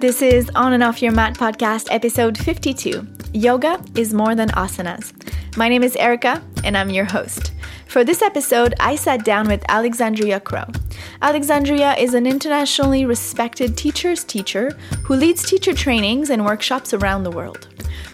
[0.00, 5.12] This is On and Off Your Mat podcast, episode 52 Yoga is More Than Asanas.
[5.58, 7.52] My name is Erica, and I'm your host.
[7.86, 10.64] For this episode, I sat down with Alexandria Crow.
[11.20, 14.70] Alexandria is an internationally respected teacher's teacher
[15.04, 17.68] who leads teacher trainings and workshops around the world.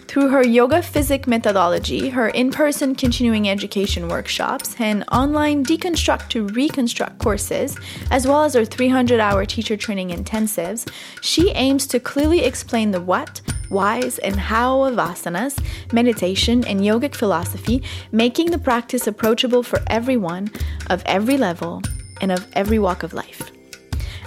[0.07, 6.47] Through her Yoga Physics methodology, her in person continuing education workshops, and online deconstruct to
[6.47, 7.77] reconstruct courses,
[8.09, 10.89] as well as her 300 hour teacher training intensives,
[11.21, 17.13] she aims to clearly explain the what, whys, and how of asanas, meditation, and yogic
[17.13, 20.49] philosophy, making the practice approachable for everyone
[20.89, 21.81] of every level
[22.21, 23.51] and of every walk of life.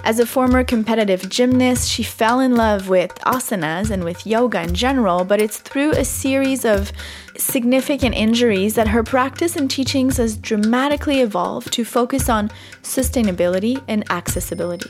[0.03, 4.73] As a former competitive gymnast, she fell in love with asanas and with yoga in
[4.73, 6.91] general, but it's through a series of
[7.37, 12.49] significant injuries that her practice and teachings has dramatically evolved to focus on
[12.81, 14.89] sustainability and accessibility.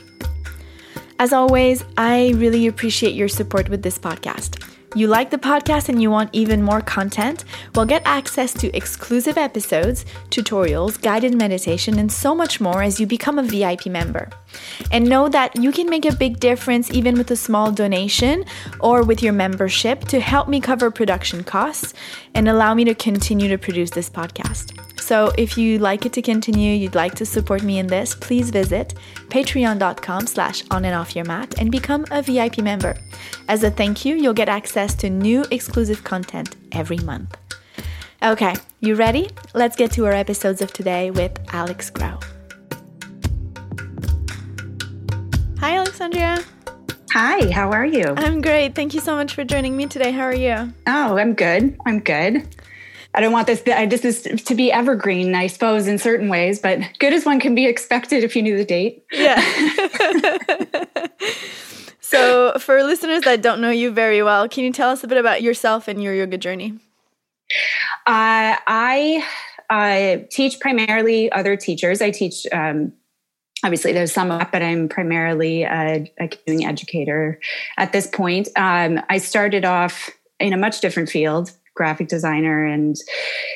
[1.18, 4.71] As always, I really appreciate your support with this podcast.
[4.94, 7.44] You like the podcast and you want even more content?
[7.74, 13.06] Well, get access to exclusive episodes, tutorials, guided meditation, and so much more as you
[13.06, 14.28] become a VIP member.
[14.90, 18.44] And know that you can make a big difference even with a small donation
[18.80, 21.94] or with your membership to help me cover production costs
[22.34, 24.91] and allow me to continue to produce this podcast.
[25.02, 28.50] So if you like it to continue, you'd like to support me in this, please
[28.50, 28.94] visit
[29.30, 32.96] patreon.com slash on and off your mat and become a VIP member.
[33.48, 37.36] As a thank you, you'll get access to new exclusive content every month.
[38.22, 39.28] Okay, you ready?
[39.54, 42.20] Let's get to our episodes of today with Alex Crow.
[45.58, 46.44] Hi, Alexandria.
[47.10, 48.14] Hi, how are you?
[48.16, 48.76] I'm great.
[48.76, 50.12] Thank you so much for joining me today.
[50.12, 50.72] How are you?
[50.86, 51.76] Oh, I'm good.
[51.86, 52.46] I'm good.
[53.14, 53.62] I don't want this.
[53.66, 57.40] I just this to be evergreen, I suppose, in certain ways, but good as one
[57.40, 59.04] can be expected if you knew the date.
[59.12, 59.38] Yeah.
[62.00, 65.18] so, for listeners that don't know you very well, can you tell us a bit
[65.18, 66.78] about yourself and your yoga journey?
[68.06, 69.26] Uh, I
[69.68, 72.00] I teach primarily other teachers.
[72.00, 72.46] I teach.
[72.50, 72.94] Um,
[73.62, 77.40] obviously, there's some, but I'm primarily a, a continuing educator
[77.76, 78.48] at this point.
[78.56, 80.10] Um, I started off
[80.40, 82.96] in a much different field graphic designer and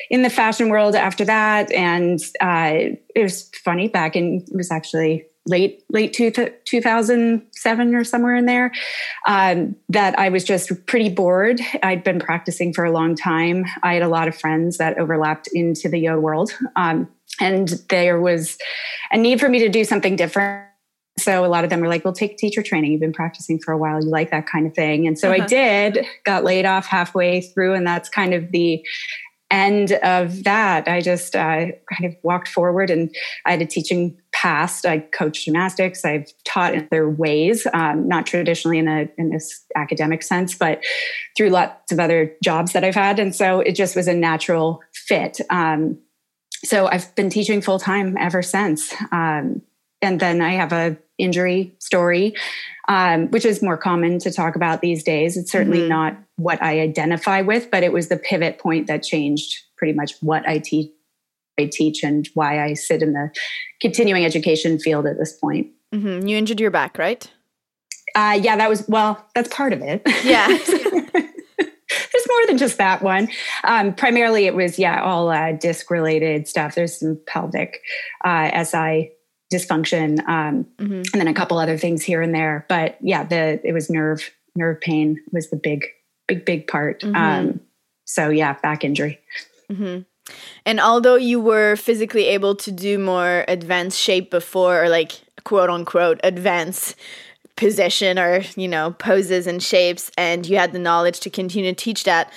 [0.09, 1.71] in the fashion world after that.
[1.71, 8.03] And uh, it was funny back in, it was actually late, late two, 2007 or
[8.03, 8.71] somewhere in there,
[9.27, 11.61] um, that I was just pretty bored.
[11.83, 13.65] I'd been practicing for a long time.
[13.83, 16.51] I had a lot of friends that overlapped into the yoga world.
[16.75, 17.07] Um,
[17.39, 18.57] and there was
[19.11, 20.66] a need for me to do something different
[21.19, 22.91] so a lot of them were like, well, take teacher training.
[22.91, 24.01] You've been practicing for a while.
[24.01, 25.07] You like that kind of thing.
[25.07, 25.43] And so uh-huh.
[25.43, 27.73] I did, got laid off halfway through.
[27.73, 28.85] And that's kind of the
[29.49, 30.87] end of that.
[30.87, 33.13] I just uh, kind of walked forward and
[33.45, 34.85] I had a teaching past.
[34.85, 36.03] I coached gymnastics.
[36.03, 40.83] I've taught in other ways, um, not traditionally in a in this academic sense, but
[41.35, 43.19] through lots of other jobs that I've had.
[43.19, 45.39] And so it just was a natural fit.
[45.49, 45.97] Um,
[46.65, 48.93] so I've been teaching full time ever since.
[49.11, 49.61] Um,
[50.01, 52.33] and then I have a injury story,
[52.87, 55.37] um, which is more common to talk about these days.
[55.37, 55.89] It's certainly mm-hmm.
[55.89, 60.13] not what I identify with, but it was the pivot point that changed pretty much
[60.21, 60.91] what I teach.
[61.59, 63.31] I teach and why I sit in the
[63.81, 65.71] continuing education field at this point.
[65.91, 66.27] Mm-hmm.
[66.27, 67.27] You injured your back, right?
[68.13, 69.25] Uh, yeah, that was well.
[69.33, 70.03] That's part of it.
[70.23, 70.47] Yeah.
[72.17, 73.29] There's more than just that one.
[73.63, 76.75] Um, primarily, it was yeah, all uh, disc related stuff.
[76.75, 77.81] There's some pelvic
[78.23, 79.11] uh, SI
[79.51, 80.93] dysfunction, um, mm-hmm.
[80.93, 82.65] and then a couple other things here and there.
[82.67, 85.85] But yeah, the it was nerve nerve pain was the big
[86.27, 87.01] big big part.
[87.01, 87.15] Mm-hmm.
[87.15, 87.59] Um,
[88.05, 89.19] so yeah, back injury.
[89.71, 90.01] Mm-hmm.
[90.65, 95.13] And although you were physically able to do more advanced shape before, or like
[95.43, 96.95] quote unquote advanced
[97.55, 101.75] position or you know poses and shapes, and you had the knowledge to continue to
[101.75, 102.31] teach that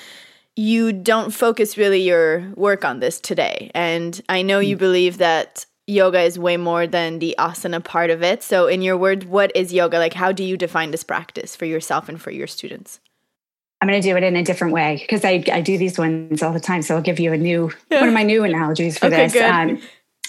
[0.56, 3.71] you don't focus really your work on this today.
[3.74, 4.80] And I know you mm.
[4.80, 8.42] believe that yoga is way more than the asana part of it.
[8.42, 9.98] So, in your words, what is yoga?
[9.98, 13.01] Like, how do you define this practice for yourself and for your students?
[13.81, 16.42] I'm going to do it in a different way because I, I do these ones
[16.42, 16.83] all the time.
[16.83, 18.01] So I'll give you a new yeah.
[18.01, 19.42] one of my new analogies for okay, this.
[19.42, 19.81] Um,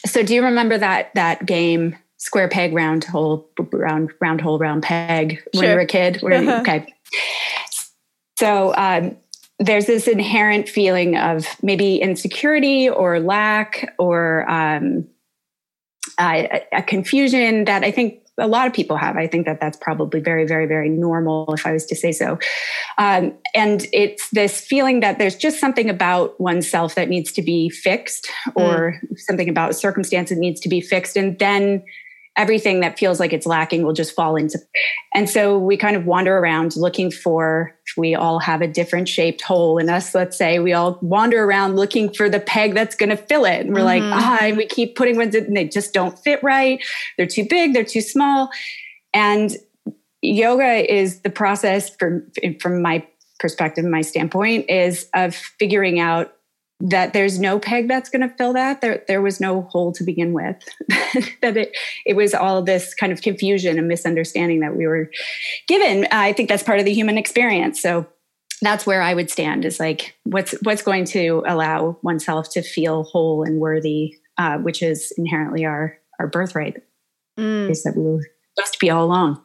[0.05, 4.83] so do you remember that that game square peg round hole round round hole round
[4.83, 6.23] peg when you were a kid?
[6.23, 6.61] Uh-huh.
[6.61, 6.93] Okay.
[8.39, 9.17] So um,
[9.59, 15.07] there's this inherent feeling of maybe insecurity or lack or um,
[16.21, 19.17] uh, a, confusion that I think a lot of people have.
[19.17, 22.37] I think that that's probably very, very, very normal, if I was to say so.
[22.97, 27.69] Um, and it's this feeling that there's just something about oneself that needs to be
[27.69, 29.19] fixed, or mm.
[29.19, 31.83] something about circumstance that needs to be fixed, and then
[32.37, 34.57] everything that feels like it's lacking will just fall into.
[35.13, 39.41] And so we kind of wander around looking for, we all have a different shaped
[39.41, 43.09] hole in us, let's say, we all wander around looking for the peg that's going
[43.09, 43.65] to fill it.
[43.65, 44.11] And we're mm-hmm.
[44.11, 46.81] like, ah, and we keep putting ones in, and they just don't fit right.
[47.17, 48.49] They're too big, they're too small.
[49.13, 49.55] And
[50.21, 52.31] yoga is the process from,
[52.61, 53.05] from my
[53.39, 56.33] perspective, my standpoint is of figuring out
[56.81, 58.81] that there's no peg that's going to fill that.
[58.81, 60.57] There, there was no hole to begin with.
[61.41, 65.09] that it, it was all this kind of confusion and misunderstanding that we were
[65.67, 66.07] given.
[66.11, 67.81] I think that's part of the human experience.
[67.81, 68.07] So
[68.61, 69.65] that's where I would stand.
[69.65, 74.81] Is like what's what's going to allow oneself to feel whole and worthy, uh, which
[74.81, 76.83] is inherently our our birthright.
[77.39, 77.69] Mm.
[77.69, 79.41] Is that we were supposed to be all along.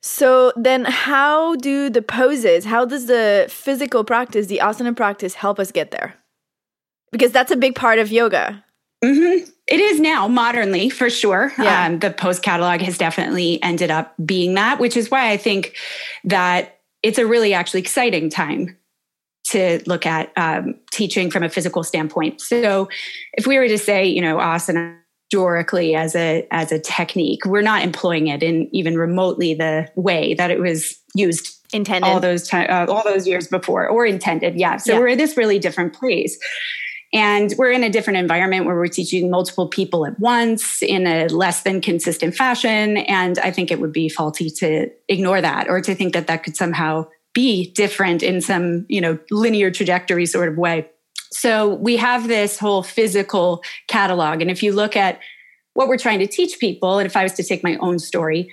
[0.00, 5.58] So then how do the poses, how does the physical practice, the asana practice help
[5.58, 6.14] us get there?
[7.10, 8.64] Because that's a big part of yoga.
[9.04, 9.48] Mm-hmm.
[9.66, 11.52] It is now modernly for sure.
[11.58, 11.86] Yeah.
[11.86, 15.76] Um, the pose catalog has definitely ended up being that, which is why I think
[16.24, 18.76] that it's a really actually exciting time
[19.44, 22.40] to look at um, teaching from a physical standpoint.
[22.40, 22.88] So,
[23.34, 24.98] if we were to say, you know, asana
[25.30, 30.34] historically as a as a technique, we're not employing it in even remotely the way
[30.34, 34.56] that it was used intended all those time uh, all those years before, or intended.
[34.56, 34.78] Yeah.
[34.78, 34.98] So yeah.
[35.00, 36.38] we're in this really different place.
[37.12, 41.28] And we're in a different environment where we're teaching multiple people at once in a
[41.28, 42.98] less than consistent fashion.
[42.98, 46.42] And I think it would be faulty to ignore that or to think that that
[46.42, 50.88] could somehow be different in some, you know, linear trajectory sort of way.
[51.30, 54.42] So we have this whole physical catalog.
[54.42, 55.20] And if you look at
[55.74, 58.52] what we're trying to teach people, and if I was to take my own story,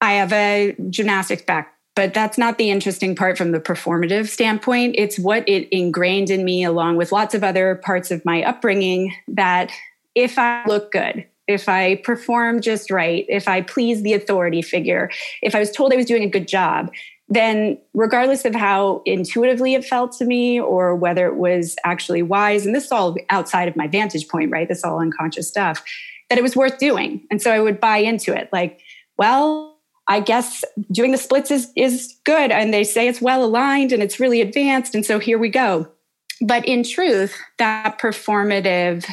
[0.00, 4.96] I have a gymnastics back but that's not the interesting part from the performative standpoint.
[4.98, 9.14] It's what it ingrained in me, along with lots of other parts of my upbringing,
[9.28, 9.70] that
[10.14, 15.10] if I look good, if I perform just right, if I please the authority figure,
[15.42, 16.90] if I was told I was doing a good job,
[17.28, 22.66] then regardless of how intuitively it felt to me or whether it was actually wise,
[22.66, 24.68] and this is all outside of my vantage point, right?
[24.68, 25.82] This is all unconscious stuff,
[26.28, 27.22] that it was worth doing.
[27.30, 28.80] And so I would buy into it like,
[29.16, 29.73] well,
[30.06, 34.02] I guess doing the splits is is good and they say it's well aligned and
[34.02, 35.88] it's really advanced and so here we go.
[36.40, 39.10] But in truth, that performative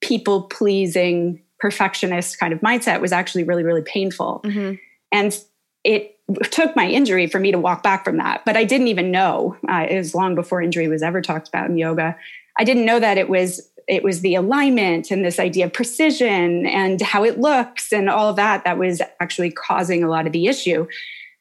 [0.00, 4.42] people pleasing perfectionist kind of mindset was actually really really painful.
[4.44, 4.74] Mm-hmm.
[5.12, 5.38] And
[5.84, 6.18] it
[6.50, 9.56] took my injury for me to walk back from that, but I didn't even know.
[9.68, 12.16] Uh, it was long before injury was ever talked about in yoga.
[12.58, 16.66] I didn't know that it was it was the alignment and this idea of precision
[16.66, 20.32] and how it looks and all of that that was actually causing a lot of
[20.32, 20.86] the issue.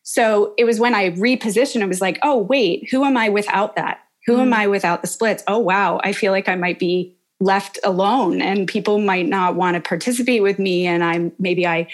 [0.04, 3.76] So it was when I repositioned, it was like, oh, wait, who am I without
[3.76, 4.00] that?
[4.28, 4.42] Who mm.
[4.42, 5.44] am I without the splits?
[5.48, 9.76] Oh, wow, I feel like I might be left alone and people might not want
[9.76, 10.86] to participate with me.
[10.86, 11.88] And I'm maybe I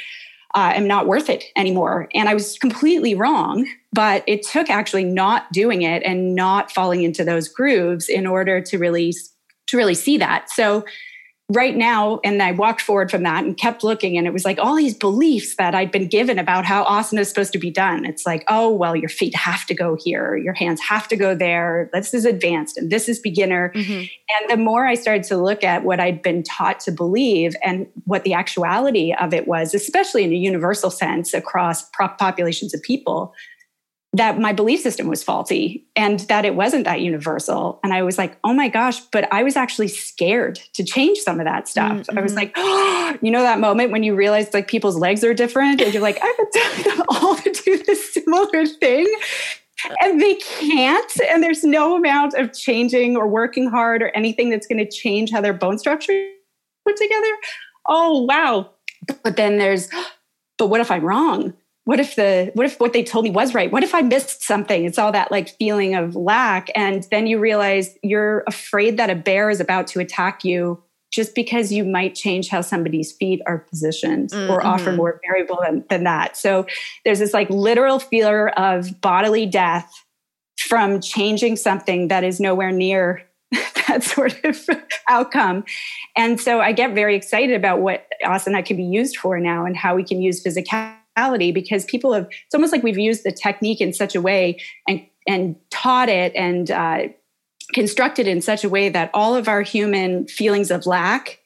[0.53, 2.09] uh, am not worth it anymore.
[2.13, 7.03] And I was completely wrong, but it took actually not doing it and not falling
[7.03, 9.13] into those grooves in order to really
[9.71, 10.49] to really see that.
[10.49, 10.85] So
[11.53, 14.57] right now, and I walked forward from that and kept looking, and it was like
[14.57, 18.05] all these beliefs that I'd been given about how asana is supposed to be done.
[18.05, 21.35] It's like, oh, well, your feet have to go here, your hands have to go
[21.35, 21.89] there.
[21.91, 23.73] This is advanced and this is beginner.
[23.75, 23.99] Mm-hmm.
[23.99, 27.85] And the more I started to look at what I'd been taught to believe and
[28.05, 33.33] what the actuality of it was, especially in a universal sense across populations of people,
[34.13, 37.79] that my belief system was faulty and that it wasn't that universal.
[37.81, 41.39] And I was like, oh my gosh, but I was actually scared to change some
[41.39, 41.93] of that stuff.
[41.93, 42.17] Mm-hmm.
[42.17, 45.33] I was like, oh, you know, that moment when you realize like people's legs are
[45.33, 49.07] different and you're like, I've been telling them all to do this similar thing.
[50.01, 51.11] And they can't.
[51.29, 55.31] And there's no amount of changing or working hard or anything that's going to change
[55.31, 56.29] how their bone structure
[56.85, 57.31] put together.
[57.87, 58.71] Oh, wow.
[59.23, 59.89] But then there's,
[60.57, 61.53] but what if I'm wrong?
[61.85, 64.43] What if the what if what they told me was right what if i missed
[64.43, 69.09] something it's all that like feeling of lack and then you realize you're afraid that
[69.09, 73.41] a bear is about to attack you just because you might change how somebody's feet
[73.45, 74.49] are positioned mm-hmm.
[74.49, 76.65] or offer more variable than, than that so
[77.03, 79.91] there's this like literal fear of bodily death
[80.59, 83.27] from changing something that is nowhere near
[83.87, 84.69] that sort of
[85.09, 85.65] outcome.
[86.15, 89.75] And so I get very excited about what asana can be used for now and
[89.75, 93.81] how we can use physicality because people have it's almost like we've used the technique
[93.81, 97.03] in such a way and and taught it and uh,
[97.73, 101.39] constructed in such a way that all of our human feelings of lack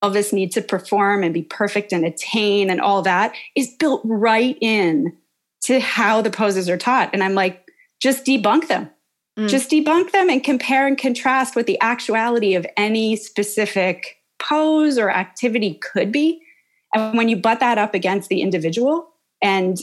[0.00, 4.00] all this need to perform and be perfect and attain and all that is built
[4.04, 5.16] right in
[5.60, 7.10] to how the poses are taught.
[7.12, 7.64] And i'm like
[8.00, 8.90] just debunk them.
[9.38, 9.48] Mm.
[9.48, 15.10] just debunk them and compare and contrast what the actuality of any specific pose or
[15.10, 16.42] activity could be
[16.94, 19.10] And when you butt that up against the individual
[19.42, 19.78] and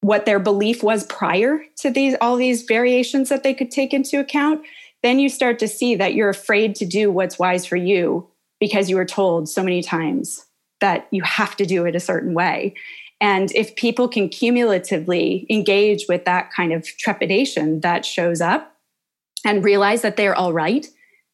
[0.00, 4.18] what their belief was prior to these all these variations that they could take into
[4.18, 4.64] account,
[5.02, 8.88] then you start to see that you're afraid to do what's wise for you because
[8.88, 10.46] you were told so many times
[10.80, 12.74] that you have to do it a certain way.
[13.20, 18.76] And if people can cumulatively engage with that kind of trepidation that shows up
[19.44, 20.86] and realize that they're all right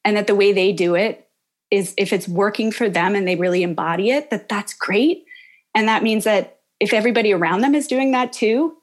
[0.04, 1.25] and that the way they do it
[1.70, 5.24] is if it's working for them and they really embody it, that that's great.
[5.74, 8.76] And that means that if everybody around them is doing that too,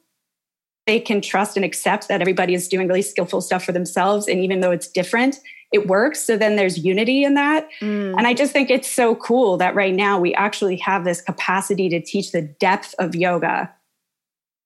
[0.86, 4.28] they can trust and accept that everybody is doing really skillful stuff for themselves.
[4.28, 5.40] And even though it's different,
[5.72, 6.24] it works.
[6.24, 7.70] So then there's unity in that.
[7.80, 8.16] Mm.
[8.18, 11.90] And I just think it's so cool that right now we actually have this capacity
[11.90, 13.74] to teach the depth of yoga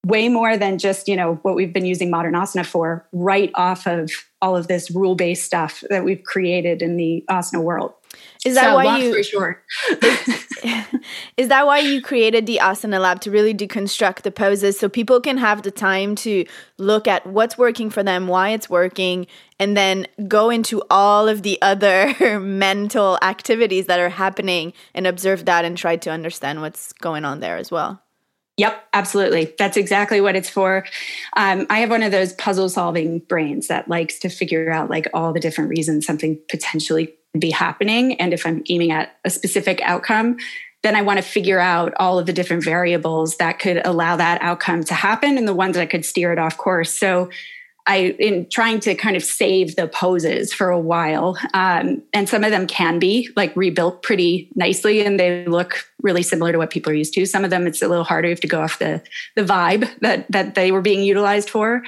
[0.06, 3.86] way more than just, you know, what we've been using modern asana for right off
[3.86, 4.10] of
[4.42, 7.94] all of this rule-based stuff that we've created in the asana world.
[8.48, 9.63] Is that so, why you short.
[11.38, 15.20] is that why you created the Asana Lab to really deconstruct the poses so people
[15.20, 16.46] can have the time to
[16.77, 19.27] look at what's working for them, why it's working,
[19.60, 25.46] and then go into all of the other mental activities that are happening and observe
[25.46, 28.01] that and try to understand what's going on there as well?
[28.58, 29.54] Yep, absolutely.
[29.60, 30.84] That's exactly what it's for.
[31.36, 35.08] Um, I have one of those puzzle solving brains that likes to figure out like
[35.13, 38.20] all the different reasons something potentially be happening.
[38.20, 40.38] And if I'm aiming at a specific outcome,
[40.84, 44.41] then I want to figure out all of the different variables that could allow that
[44.41, 46.98] outcome to happen and the ones that could steer it off course.
[46.98, 47.29] So
[47.88, 52.44] I, in trying to kind of save the poses for a while, um, and some
[52.44, 56.70] of them can be like rebuilt pretty nicely, and they look really similar to what
[56.70, 57.25] people are used to.
[57.25, 58.27] Some of them it's a little harder.
[58.27, 59.01] You have to go off the
[59.38, 61.82] the vibe that that they were being utilized for.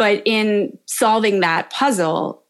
[0.00, 2.42] But in solving that puzzle,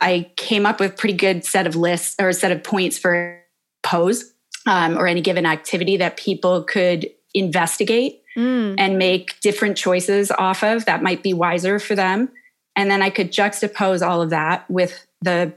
[0.00, 3.42] I came up with pretty good set of lists or a set of points for
[3.82, 4.32] pose
[4.66, 8.74] um, or any given activity that people could investigate mm.
[8.78, 12.28] and make different choices off of that might be wiser for them.
[12.76, 15.52] And then I could juxtapose all of that with the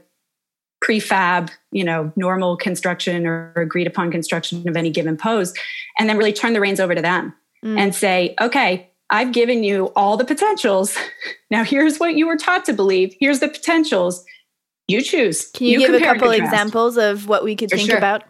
[0.82, 5.54] prefab, you know, normal construction or agreed upon construction of any given pose,
[5.98, 7.78] and then really turn the reins over to them mm.
[7.78, 10.96] and say, okay, I've given you all the potentials.
[11.50, 13.14] Now, here's what you were taught to believe.
[13.20, 14.24] Here's the potentials.
[14.88, 15.50] You choose.
[15.52, 17.98] Can you, you give a couple examples of what we could For think sure.
[17.98, 18.24] about?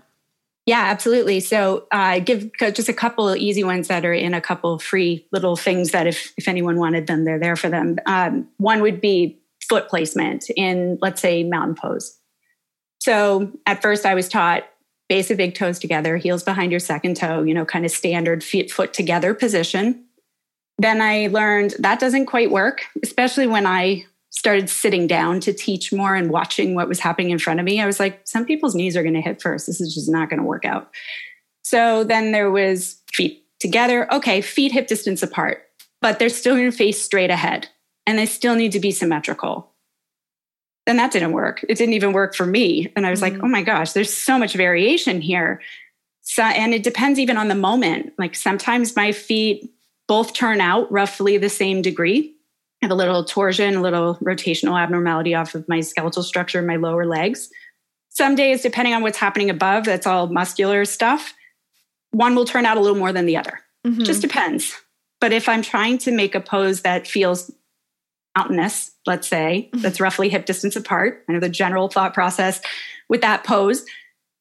[0.67, 1.41] Yeah, absolutely.
[1.41, 5.27] So, uh, give just a couple of easy ones that are in a couple free
[5.33, 7.97] little things that if if anyone wanted them, they're there for them.
[8.05, 12.19] Um, one would be foot placement in, let's say, mountain pose.
[13.01, 14.65] So, at first, I was taught
[15.09, 17.43] base of big toes together, heels behind your second toe.
[17.43, 20.05] You know, kind of standard feet foot together position
[20.79, 25.93] then I learned that doesn't quite work, especially when I started sitting down to teach
[25.93, 27.81] more and watching what was happening in front of me.
[27.81, 29.67] I was like, some people's knees are going to hit first.
[29.67, 30.91] This is just not going to work out.
[31.63, 34.13] So then there was feet together.
[34.13, 35.63] Okay, feet hip distance apart,
[36.03, 37.69] but they're still going to face straight ahead
[38.07, 39.71] and they still need to be symmetrical.
[40.85, 41.65] Then that didn't work.
[41.69, 42.93] It didn't even work for me.
[42.97, 43.37] And I was mm-hmm.
[43.37, 45.63] like, oh my gosh, there's so much variation here.
[46.23, 48.13] So, and it depends even on the moment.
[48.19, 49.71] Like sometimes my feet
[50.09, 52.35] both turn out roughly the same degree.
[52.83, 56.67] I have a little torsion, a little rotational abnormality off of my skeletal structure in
[56.67, 57.49] my lower legs.
[58.11, 61.35] Some days, depending on what's happening above, that's all muscular stuff.
[62.11, 63.61] One will turn out a little more than the other.
[63.87, 64.05] Mm-hmm.
[64.05, 64.75] Just depends.
[65.21, 67.51] But if I'm trying to make a pose that feels
[68.37, 69.83] mountainous, let's say, mm-hmm.
[69.83, 72.61] that's roughly hip distance apart, I know the general thought process
[73.09, 73.85] with that pose,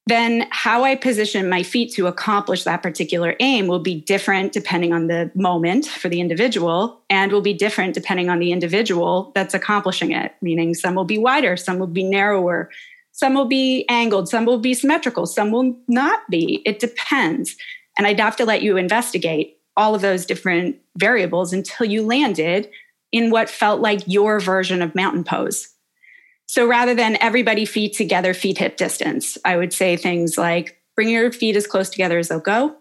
[0.05, 4.91] then how I position my feet to accomplish that particular aim will be different depending
[4.91, 9.53] on the moment for the individual and will be different depending on the individual that's
[9.53, 10.33] accomplishing it.
[10.41, 12.69] Meaning, some will be wider, some will be narrower,
[13.13, 16.61] some will be angled, some will be symmetrical, some will not be.
[16.65, 17.55] It depends.
[17.97, 22.69] And I'd have to let you investigate all of those different variables until you landed
[23.11, 25.72] in what felt like your version of mountain pose.
[26.53, 31.09] So rather than everybody feet together, feet hip distance, I would say things like bring
[31.09, 32.75] your feet as close together as they'll go,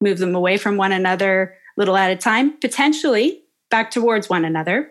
[0.00, 4.90] move them away from one another little at a time, potentially back towards one another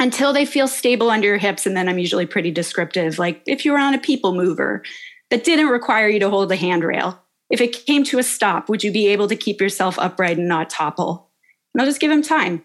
[0.00, 1.66] until they feel stable under your hips.
[1.66, 3.16] And then I'm usually pretty descriptive.
[3.16, 4.82] Like if you were on a people mover
[5.30, 8.82] that didn't require you to hold the handrail, if it came to a stop, would
[8.82, 11.30] you be able to keep yourself upright and not topple?
[11.72, 12.64] And I'll just give them time.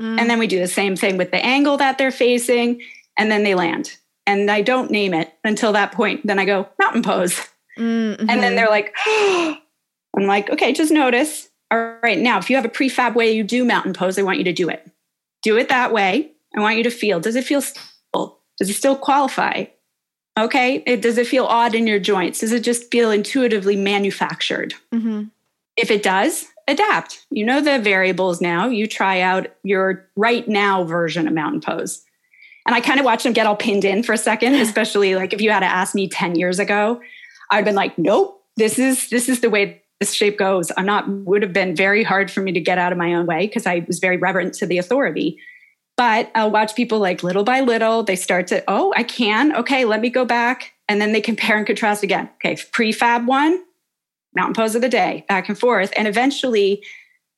[0.00, 0.20] Mm.
[0.20, 2.82] And then we do the same thing with the angle that they're facing
[3.16, 3.96] and then they land.
[4.26, 6.26] And I don't name it until that point.
[6.26, 7.40] Then I go, mountain pose.
[7.78, 8.28] Mm-hmm.
[8.28, 9.56] And then they're like, oh.
[10.16, 11.50] I'm like, okay, just notice.
[11.70, 14.38] All right, now, if you have a prefab way you do mountain pose, I want
[14.38, 14.90] you to do it.
[15.42, 16.32] Do it that way.
[16.56, 17.20] I want you to feel.
[17.20, 18.40] Does it feel stable?
[18.58, 19.66] Does it still qualify?
[20.38, 20.82] Okay.
[20.86, 22.40] It, does it feel odd in your joints?
[22.40, 24.74] Does it just feel intuitively manufactured?
[24.92, 25.24] Mm-hmm.
[25.76, 27.26] If it does, adapt.
[27.30, 28.68] You know the variables now.
[28.68, 32.05] You try out your right now version of mountain pose.
[32.66, 35.32] And I kind of watched them get all pinned in for a second, especially like
[35.32, 37.00] if you had to ask me 10 years ago,
[37.50, 40.72] I'd been like, nope, this is this is the way this shape goes.
[40.76, 43.26] I'm not would have been very hard for me to get out of my own
[43.26, 45.38] way because I was very reverent to the authority.
[45.96, 49.56] But I'll watch people like little by little, they start to, oh, I can.
[49.56, 50.72] Okay, let me go back.
[50.88, 52.28] And then they compare and contrast again.
[52.34, 53.64] Okay, prefab one,
[54.34, 55.92] mountain pose of the day, back and forth.
[55.96, 56.84] And eventually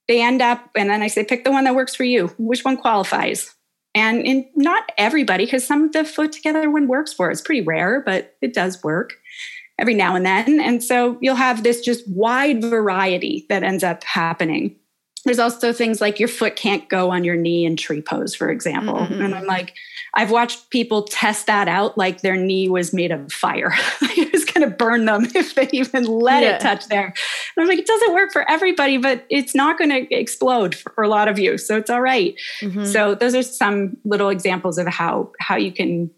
[0.08, 2.28] they end up, and then I say, pick the one that works for you.
[2.38, 3.54] Which one qualifies?
[3.98, 7.32] And in not everybody, because some of the foot together one works for.
[7.32, 9.14] It's pretty rare, but it does work
[9.76, 10.60] every now and then.
[10.60, 14.76] And so you'll have this just wide variety that ends up happening.
[15.28, 18.50] There's also things like your foot can't go on your knee in tree pose, for
[18.50, 18.94] example.
[18.94, 19.20] Mm-hmm.
[19.20, 19.74] And I'm like,
[20.14, 23.72] I've watched people test that out like their knee was made of fire.
[24.02, 26.56] it was going to burn them if they even let yeah.
[26.56, 27.12] it touch there.
[27.56, 31.02] And I'm like, it doesn't work for everybody, but it's not going to explode for
[31.02, 31.58] a lot of you.
[31.58, 32.34] So it's all right.
[32.60, 32.84] mm-hmm.
[32.84, 36.10] So those are some little examples of how how you can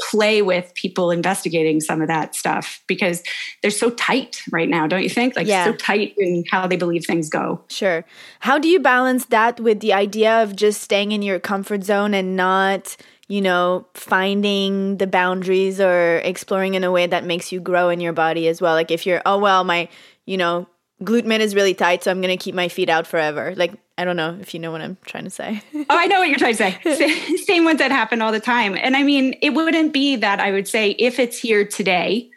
[0.00, 3.22] play with people investigating some of that stuff because
[3.62, 5.36] they're so tight right now, don't you think?
[5.36, 5.64] Like yeah.
[5.64, 7.64] so tight in how they believe things go.
[7.68, 8.04] Sure.
[8.40, 12.12] How do you balance that with the idea of just staying in your comfort zone
[12.12, 12.96] and not,
[13.28, 18.00] you know, finding the boundaries or exploring in a way that makes you grow in
[18.00, 18.74] your body as well?
[18.74, 19.88] Like if you're, oh well, my,
[20.26, 20.66] you know,
[21.02, 23.54] glute med is really tight, so I'm gonna keep my feet out forever.
[23.56, 25.62] Like I don't know if you know what I'm trying to say.
[25.74, 27.36] oh, I know what you're trying to say.
[27.36, 28.76] Same ones that happen all the time.
[28.76, 32.30] And I mean, it wouldn't be that I would say if it's here today,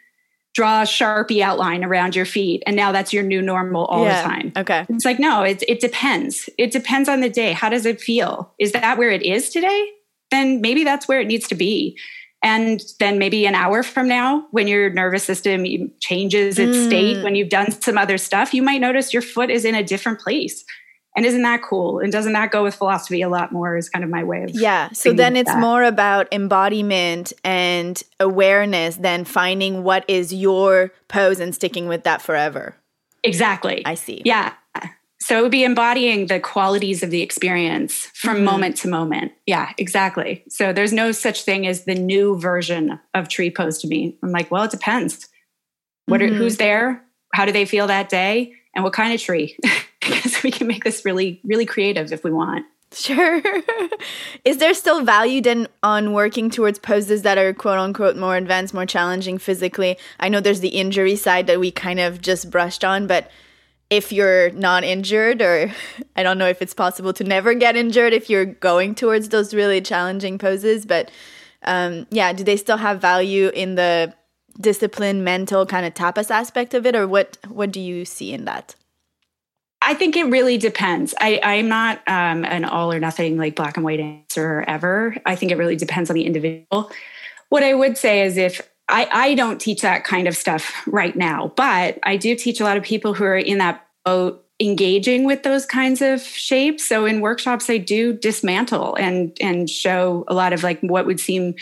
[0.54, 4.22] draw a sharpie outline around your feet, and now that's your new normal all yeah.
[4.22, 4.52] the time.
[4.56, 4.86] Okay.
[4.88, 6.48] It's like no, it it depends.
[6.58, 7.52] It depends on the day.
[7.52, 8.52] How does it feel?
[8.58, 9.90] Is that where it is today?
[10.30, 11.98] Then maybe that's where it needs to be.
[12.42, 15.66] And then maybe an hour from now, when your nervous system
[16.00, 16.86] changes its mm.
[16.86, 19.82] state, when you've done some other stuff, you might notice your foot is in a
[19.82, 20.64] different place.
[21.16, 21.98] And isn't that cool?
[21.98, 23.76] And doesn't that go with philosophy a lot more?
[23.76, 24.50] Is kind of my way of.
[24.50, 24.90] Yeah.
[24.92, 25.58] So then it's that.
[25.58, 32.22] more about embodiment and awareness than finding what is your pose and sticking with that
[32.22, 32.76] forever.
[33.24, 33.84] Exactly.
[33.84, 34.22] I see.
[34.24, 34.54] Yeah.
[35.22, 38.44] So it would be embodying the qualities of the experience from mm-hmm.
[38.44, 39.32] moment to moment.
[39.46, 40.42] Yeah, exactly.
[40.48, 44.16] So there's no such thing as the new version of tree pose to me.
[44.22, 45.28] I'm like, well, it depends.
[46.06, 46.34] What mm-hmm.
[46.34, 47.04] are, who's there?
[47.34, 48.54] How do they feel that day?
[48.74, 49.58] And what kind of tree?
[50.08, 52.66] because we can make this really, really creative if we want.
[52.92, 53.40] Sure.
[54.44, 58.74] Is there still value then on working towards poses that are quote unquote more advanced,
[58.74, 59.96] more challenging physically?
[60.18, 63.30] I know there's the injury side that we kind of just brushed on, but
[63.90, 65.72] if you're not injured, or
[66.16, 69.54] I don't know if it's possible to never get injured if you're going towards those
[69.54, 71.10] really challenging poses, but
[71.62, 74.14] um, yeah, do they still have value in the
[74.60, 77.36] discipline, mental kind of tapas aspect of it, or what?
[77.48, 78.74] What do you see in that?
[79.82, 81.14] I think it really depends.
[81.20, 85.16] I, I'm not um, an all or nothing like black and white answer ever.
[85.24, 86.92] I think it really depends on the individual.
[87.48, 91.16] What I would say is if I, I don't teach that kind of stuff right
[91.16, 95.24] now, but I do teach a lot of people who are in that boat engaging
[95.24, 96.86] with those kinds of shapes.
[96.86, 101.18] So in workshops, I do dismantle and and show a lot of like what would
[101.18, 101.54] seem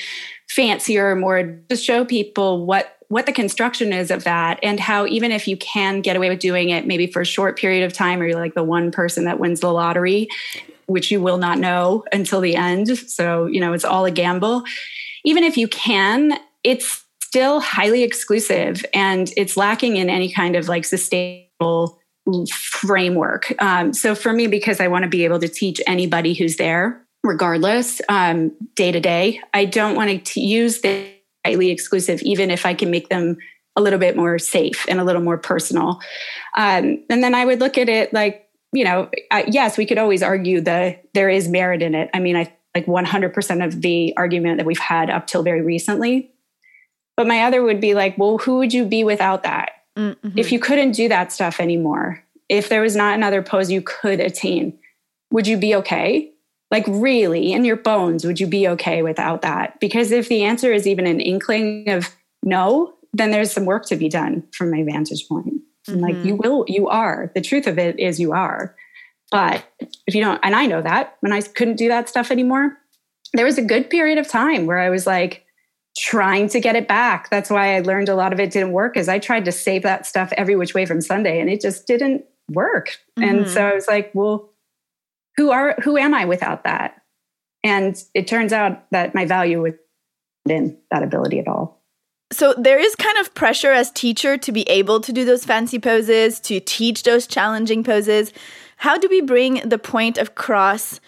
[0.48, 5.06] fancier, or more to show people what what the construction is of that and how
[5.06, 7.92] even if you can get away with doing it maybe for a short period of
[7.92, 10.28] time or you're like the one person that wins the lottery
[10.86, 14.62] which you will not know until the end so you know it's all a gamble
[15.24, 20.68] even if you can it's still highly exclusive and it's lacking in any kind of
[20.68, 21.97] like sustainable
[22.50, 23.52] framework.
[23.60, 27.02] Um, so for me, because I want to be able to teach anybody who's there,
[27.24, 31.10] regardless, um, day to day, I don't want to use the
[31.44, 33.36] highly exclusive, even if I can make them
[33.76, 36.00] a little bit more safe and a little more personal.
[36.56, 39.08] Um, and then I would look at it like, you know,
[39.46, 42.10] yes, we could always argue that there is merit in it.
[42.12, 46.32] I mean, I like 100% of the argument that we've had up till very recently
[47.18, 49.70] but my other would be like, well, who would you be without that?
[49.98, 50.38] Mm-hmm.
[50.38, 54.20] If you couldn't do that stuff anymore, if there was not another pose you could
[54.20, 54.78] attain,
[55.30, 56.32] would you be okay?
[56.70, 59.80] Like, really, in your bones, would you be okay without that?
[59.80, 63.96] Because if the answer is even an inkling of no, then there's some work to
[63.96, 65.54] be done from my vantage point.
[65.88, 66.00] Mm-hmm.
[66.00, 67.32] Like, you will, you are.
[67.34, 68.76] The truth of it is, you are.
[69.30, 69.64] But
[70.06, 72.78] if you don't, and I know that when I couldn't do that stuff anymore,
[73.34, 75.44] there was a good period of time where I was like,
[75.98, 77.30] trying to get it back.
[77.30, 79.82] That's why I learned a lot of it didn't work is I tried to save
[79.82, 82.98] that stuff every which way from Sunday and it just didn't work.
[83.18, 83.28] Mm-hmm.
[83.28, 84.50] And so I was like, well,
[85.36, 87.02] who are who am I without that?
[87.64, 89.74] And it turns out that my value was
[90.48, 91.82] in that ability at all.
[92.30, 95.78] so there is kind of pressure as teacher to be able to do those fancy
[95.78, 98.32] poses, to teach those challenging poses.
[98.76, 101.00] How do we bring the point across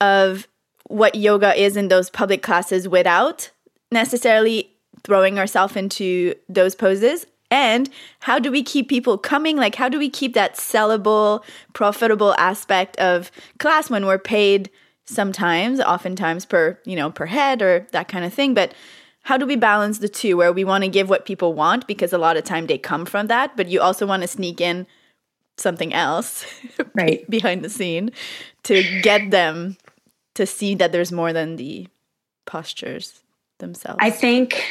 [0.00, 0.48] of
[0.88, 3.51] what yoga is in those public classes without
[3.92, 4.70] necessarily
[5.04, 7.26] throwing ourselves into those poses?
[7.50, 9.56] And how do we keep people coming?
[9.56, 14.70] Like, how do we keep that sellable, profitable aspect of class when we're paid
[15.04, 18.54] sometimes, oftentimes per, you know, per head or that kind of thing?
[18.54, 18.72] But
[19.24, 22.12] how do we balance the two where we want to give what people want because
[22.12, 24.86] a lot of time they come from that, but you also want to sneak in
[25.56, 26.46] something else
[26.94, 28.10] right behind the scene
[28.64, 29.76] to get them
[30.34, 31.86] to see that there's more than the
[32.46, 33.21] postures
[33.62, 33.98] themselves.
[34.00, 34.62] I think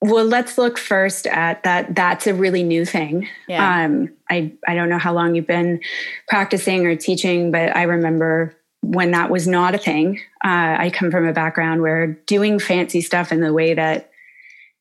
[0.00, 3.84] well let's look first at that that's a really new thing yeah.
[3.84, 5.80] um, I, I don't know how long you've been
[6.28, 10.20] practicing or teaching but i remember when that was not a thing.
[10.44, 14.10] Uh, I come from a background where doing fancy stuff in the way that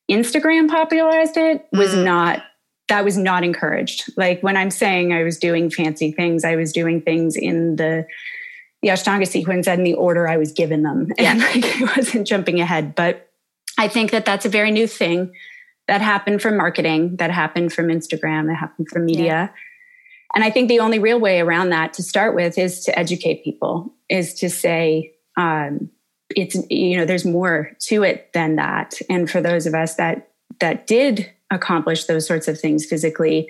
[0.10, 2.06] Instagram popularized it was mm.
[2.06, 2.44] not
[2.88, 4.10] that was not encouraged.
[4.16, 8.08] Like when I'm saying I was doing fancy things, I was doing things in the
[8.82, 11.32] the Ashtanga sequence and the order I was given them, yeah.
[11.32, 12.96] and like I wasn't jumping ahead.
[12.96, 13.27] But
[13.78, 15.34] I think that that's a very new thing
[15.88, 19.26] that happened from marketing, that happened from Instagram, that happened from media.
[19.26, 19.50] Yeah.
[20.36, 23.44] And I think the only real way around that to start with is to educate
[23.44, 25.90] people, is to say, um,
[26.36, 30.32] it's you know there's more to it than that and for those of us that
[30.60, 33.48] that did accomplish those sorts of things physically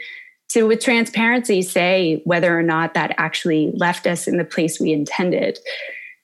[0.50, 4.92] to with transparency say whether or not that actually left us in the place we
[4.92, 5.58] intended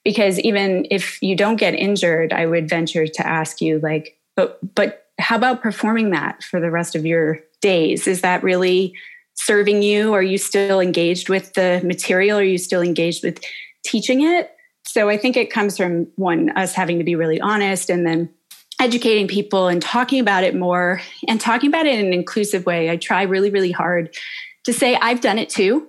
[0.04, 4.58] because even if you don't get injured i would venture to ask you like but
[4.74, 8.94] but how about performing that for the rest of your days is that really
[9.34, 10.14] serving you?
[10.14, 12.38] Are you still engaged with the material?
[12.38, 13.40] Are you still engaged with
[13.84, 14.50] teaching it?
[14.86, 18.28] So I think it comes from one, us having to be really honest and then
[18.80, 22.90] educating people and talking about it more and talking about it in an inclusive way.
[22.90, 24.14] I try really, really hard
[24.64, 25.88] to say, I've done it too.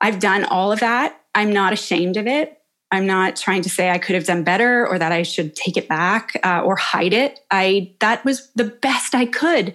[0.00, 1.20] I've done all of that.
[1.34, 2.57] I'm not ashamed of it.
[2.90, 5.76] I'm not trying to say I could have done better or that I should take
[5.76, 7.40] it back uh, or hide it.
[7.50, 9.74] I that was the best I could,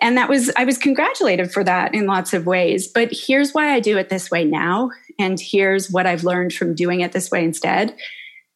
[0.00, 2.86] and that was I was congratulated for that in lots of ways.
[2.86, 6.74] But here's why I do it this way now, and here's what I've learned from
[6.74, 7.96] doing it this way instead.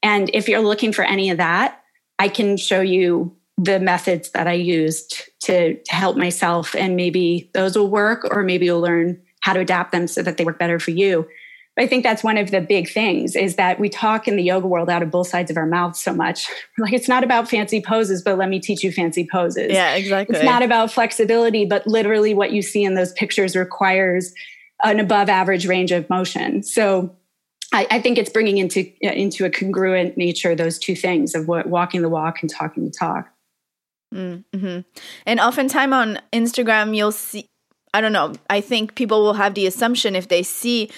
[0.03, 1.83] And if you're looking for any of that,
[2.19, 7.51] I can show you the methods that I used to, to help myself, and maybe
[7.55, 10.59] those will work, or maybe you'll learn how to adapt them so that they work
[10.59, 11.27] better for you.
[11.79, 14.67] I think that's one of the big things is that we talk in the yoga
[14.67, 16.49] world out of both sides of our mouths so much.
[16.79, 19.73] Like it's not about fancy poses, but let me teach you fancy poses.
[19.73, 20.37] Yeah, exactly.
[20.37, 24.35] It's not about flexibility, but literally what you see in those pictures requires
[24.85, 26.63] an above average range of motion.
[26.63, 27.17] So
[27.73, 31.67] I, I think it's bringing into into a congruent nature those two things of what
[31.67, 33.29] walking the walk and talking the talk.
[34.15, 34.81] Mm-hmm.
[35.25, 37.49] And oftentimes on Instagram, you'll see.
[37.95, 38.35] I don't know.
[38.51, 40.91] I think people will have the assumption if they see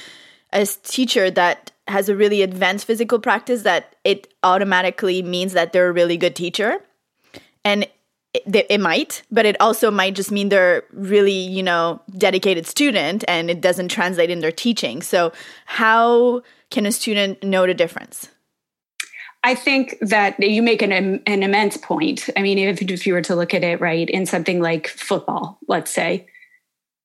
[0.52, 5.88] a teacher that has a really advanced physical practice that it automatically means that they're
[5.88, 6.80] a really good teacher.
[7.64, 7.86] And
[8.34, 13.24] it, it, might but it also might just mean they're really you know dedicated student
[13.26, 15.02] and it doesn't translate in their teaching.
[15.02, 15.32] So
[15.64, 18.28] how can a student know the difference?
[19.44, 22.28] I think that you make an, an immense point.
[22.36, 25.58] I mean, if, if you were to look at it right in something like football,
[25.68, 26.26] let's say,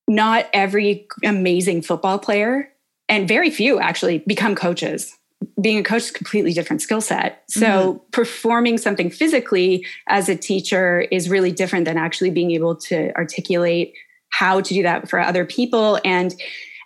[0.08, 2.73] not every amazing football player
[3.08, 5.16] and very few actually become coaches
[5.60, 7.44] being a coach is a completely different skill set.
[7.48, 7.98] So mm-hmm.
[8.12, 13.94] performing something physically as a teacher is really different than actually being able to articulate
[14.30, 16.34] how to do that for other people and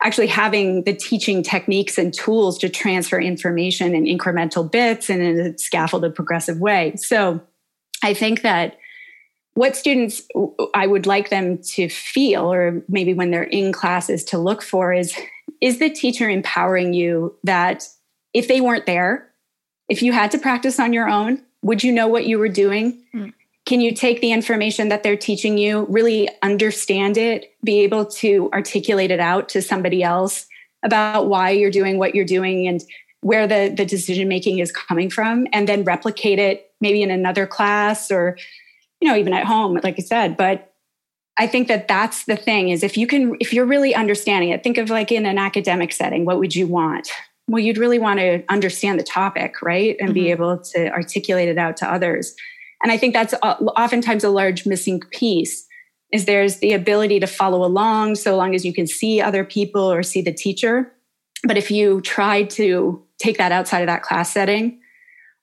[0.02, 5.40] actually having the teaching techniques and tools to transfer information in incremental bits and in
[5.40, 6.94] a scaffolded progressive way.
[6.96, 7.40] So
[8.02, 8.78] I think that
[9.54, 10.22] what students
[10.72, 14.92] I would like them to feel, or maybe when they're in classes to look for,
[14.92, 15.18] is
[15.60, 17.86] is the teacher empowering you that
[18.34, 19.30] if they weren't there,
[19.88, 23.02] if you had to practice on your own, would you know what you were doing?
[23.14, 23.32] Mm.
[23.64, 28.48] Can you take the information that they're teaching you, really understand it, be able to
[28.52, 30.46] articulate it out to somebody else
[30.82, 32.82] about why you're doing what you're doing and
[33.20, 37.46] where the, the decision making is coming from, and then replicate it maybe in another
[37.46, 38.38] class or,
[39.00, 40.36] you know, even at home, like I said.
[40.36, 40.67] But
[41.38, 44.62] I think that that's the thing is if you can, if you're really understanding it,
[44.62, 47.08] think of like in an academic setting, what would you want?
[47.46, 49.96] Well, you'd really want to understand the topic, right?
[50.00, 50.14] And mm-hmm.
[50.14, 52.34] be able to articulate it out to others.
[52.82, 55.66] And I think that's oftentimes a large missing piece
[56.12, 59.92] is there's the ability to follow along so long as you can see other people
[59.92, 60.92] or see the teacher.
[61.44, 64.80] But if you try to take that outside of that class setting,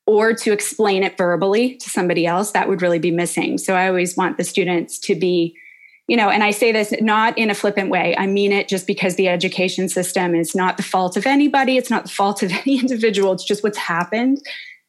[0.07, 3.57] or to explain it verbally to somebody else, that would really be missing.
[3.57, 5.55] So I always want the students to be,
[6.07, 8.15] you know, and I say this not in a flippant way.
[8.17, 11.89] I mean it just because the education system is not the fault of anybody, it's
[11.89, 14.41] not the fault of any individual, it's just what's happened.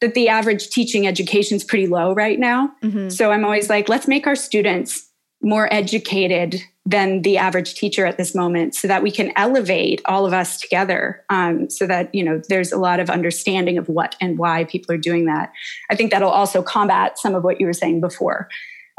[0.03, 2.71] That the average teaching education is pretty low right now.
[2.83, 3.09] Mm-hmm.
[3.09, 5.09] So I'm always like, let's make our students
[5.43, 10.25] more educated than the average teacher at this moment so that we can elevate all
[10.25, 14.17] of us together um, so that you know there's a lot of understanding of what
[14.21, 15.51] and why people are doing that
[15.91, 18.49] i think that'll also combat some of what you were saying before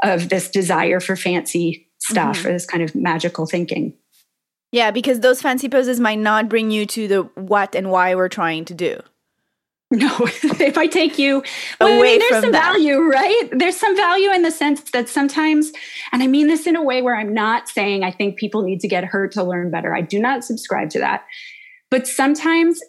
[0.03, 2.47] of this desire for fancy stuff mm-hmm.
[2.47, 3.93] or this kind of magical thinking
[4.71, 8.29] yeah because those fancy poses might not bring you to the what and why we're
[8.29, 8.99] trying to do
[9.91, 11.41] no, if I take you
[11.79, 12.73] well, away I mean, there's from some that.
[12.73, 13.43] value, right?
[13.53, 15.71] There's some value in the sense that sometimes,
[16.11, 18.81] and I mean this in a way where I'm not saying I think people need
[18.81, 19.95] to get hurt to learn better.
[19.95, 21.23] I do not subscribe to that.
[21.89, 22.81] But sometimes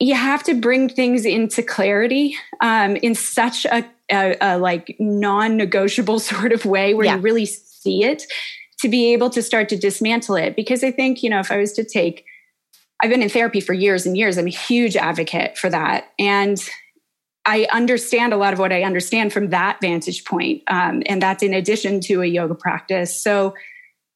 [0.00, 6.18] you have to bring things into clarity um, in such a, a, a like non-negotiable
[6.18, 7.16] sort of way where yeah.
[7.16, 7.46] you really
[7.88, 8.24] see it
[8.80, 10.54] to be able to start to dismantle it.
[10.54, 12.24] Because I think, you know, if I was to take
[13.00, 14.38] I've been in therapy for years and years.
[14.38, 16.08] I'm a huge advocate for that.
[16.18, 16.58] And
[17.44, 20.62] I understand a lot of what I understand from that vantage point.
[20.66, 23.22] Um, and that's in addition to a yoga practice.
[23.22, 23.54] So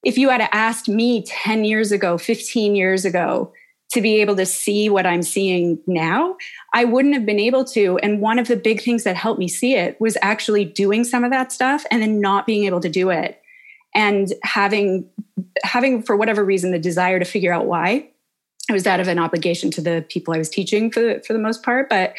[0.02, 3.52] if you had asked me 10 years ago, 15 years ago,
[3.92, 6.36] to be able to see what I'm seeing now,
[6.72, 7.98] I wouldn't have been able to.
[7.98, 11.24] And one of the big things that helped me see it was actually doing some
[11.24, 13.41] of that stuff and then not being able to do it
[13.94, 15.08] and having
[15.64, 18.08] having for whatever reason the desire to figure out why
[18.68, 21.32] it was out of an obligation to the people I was teaching for the, for
[21.32, 22.14] the most part, but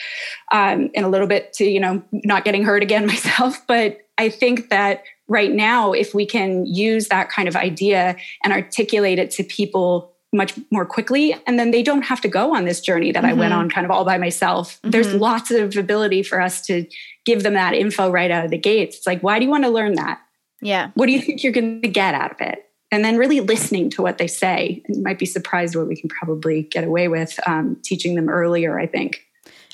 [0.52, 3.66] um, and a little bit to you know not getting hurt again myself.
[3.68, 8.54] But I think that right now, if we can use that kind of idea and
[8.54, 12.66] articulate it to people much more quickly, and then they don't have to go on
[12.66, 13.30] this journey that mm-hmm.
[13.32, 13.62] I went mm-hmm.
[13.62, 14.78] on kind of all by myself.
[14.78, 14.90] Mm-hmm.
[14.90, 16.86] There's lots of ability for us to
[17.26, 18.98] give them that info right out of the gates.
[18.98, 20.20] It's like, why do you want to learn that?
[20.64, 20.92] Yeah.
[20.96, 22.70] What do you think you're going to get out of it?
[22.94, 24.84] and then really listening to what they say.
[24.86, 28.30] And you might be surprised what we can probably get away with um, teaching them
[28.30, 29.26] earlier, I think.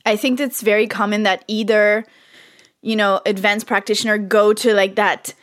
[0.06, 2.06] I think it's very common that either,
[2.82, 5.34] you know, advanced practitioner go to like that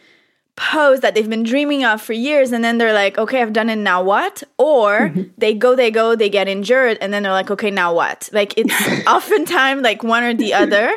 [0.57, 3.69] pose that they've been dreaming of for years and then they're like okay i've done
[3.69, 5.25] it now what or mm-hmm.
[5.37, 8.55] they go they go they get injured and then they're like okay now what like
[8.57, 8.73] it's
[9.07, 10.97] oftentimes like one or the other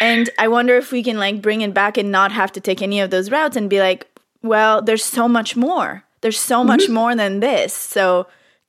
[0.00, 2.82] and i wonder if we can like bring it back and not have to take
[2.82, 4.06] any of those routes and be like
[4.42, 6.94] well there's so much more there's so much mm-hmm.
[6.94, 7.72] more than this.
[7.72, 8.26] So,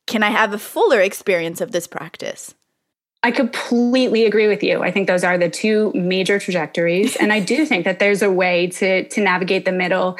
[0.07, 2.53] can I have a fuller experience of this practice?
[3.21, 4.81] I completely agree with you.
[4.81, 7.15] I think those are the two major trajectories.
[7.15, 10.17] and I do think that there's a way to, to navigate the middle.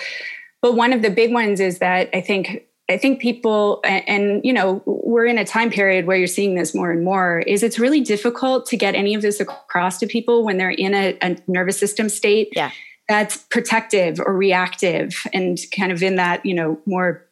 [0.62, 4.42] But one of the big ones is that I think I think people, and, and,
[4.44, 7.64] you know, we're in a time period where you're seeing this more and more, is
[7.64, 11.18] it's really difficult to get any of this across to people when they're in a,
[11.22, 12.50] a nervous system state.
[12.56, 12.72] Yeah
[13.10, 17.26] that's protective or reactive and kind of in that, you know, more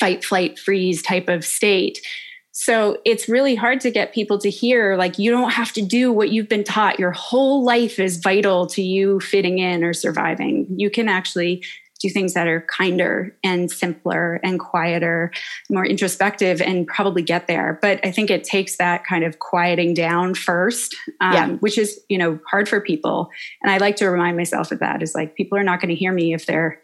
[0.00, 2.00] fight, flight, freeze type of state.
[2.52, 6.10] So it's really hard to get people to hear like you don't have to do
[6.10, 6.98] what you've been taught.
[6.98, 10.66] Your whole life is vital to you fitting in or surviving.
[10.76, 11.62] You can actually
[12.00, 15.32] do things that are kinder and simpler and quieter,
[15.70, 17.78] more introspective, and probably get there.
[17.82, 21.48] But I think it takes that kind of quieting down first, um, yeah.
[21.56, 23.30] which is you know hard for people.
[23.62, 25.94] And I like to remind myself of that is like people are not going to
[25.94, 26.80] hear me if they're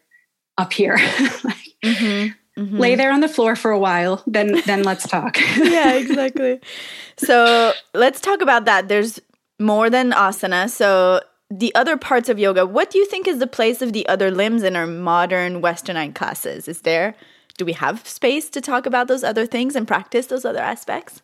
[0.59, 0.96] up here.
[1.44, 2.33] like, mm-hmm.
[2.57, 2.79] Mm-hmm.
[2.79, 6.61] lay there on the floor for a while then then let's talk yeah exactly
[7.16, 9.18] so let's talk about that there's
[9.59, 13.46] more than asana so the other parts of yoga, what do you think is the
[13.46, 16.68] place of the other limbs in our modern westernized classes?
[16.68, 17.14] Is there,
[17.59, 21.22] do we have space to talk about those other things and practice those other aspects?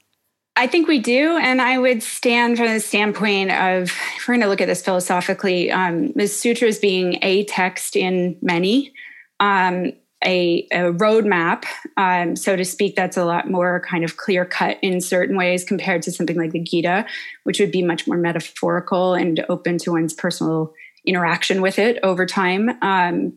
[0.57, 1.39] I think we do.
[1.39, 3.85] And I would stand from the standpoint of,
[4.17, 8.37] if we're going to look at this philosophically, um, the sutras being a text in
[8.43, 8.93] many.
[9.39, 9.93] Um,
[10.25, 11.65] a, a roadmap,
[11.97, 15.65] um, so to speak, that's a lot more kind of clear cut in certain ways
[15.65, 17.07] compared to something like the Gita,
[17.45, 20.73] which would be much more metaphorical and open to one's personal
[21.07, 22.71] interaction with it over time.
[22.83, 23.33] Um,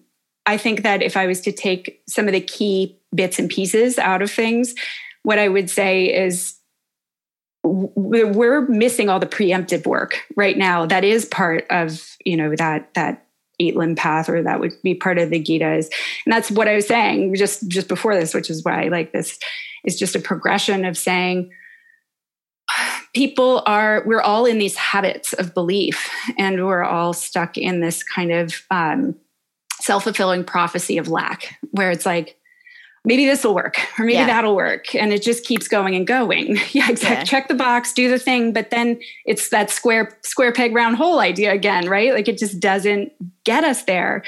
[0.46, 3.98] I think that if I was to take some of the key bits and pieces
[3.98, 4.76] out of things,
[5.24, 6.56] what I would say is
[7.64, 12.94] we're missing all the preemptive work right now that is part of you know that
[12.94, 13.23] that
[13.72, 15.90] limb path or that would be part of the Gita's.
[16.26, 19.12] And that's what I was saying just just before this, which is why I like
[19.12, 19.40] this,
[19.84, 21.52] is just a progression of saying
[23.16, 28.04] people are we're all in these habits of belief and we're all stuck in this
[28.04, 29.16] kind of um,
[29.82, 32.38] self-fulfilling prophecy of lack where it's like
[33.06, 34.26] maybe this will work or maybe yeah.
[34.26, 37.24] that'll work and it just keeps going and going yeah exactly yeah.
[37.24, 41.20] check the box do the thing but then it's that square square peg round hole
[41.20, 43.12] idea again right like it just doesn't
[43.44, 44.24] get us there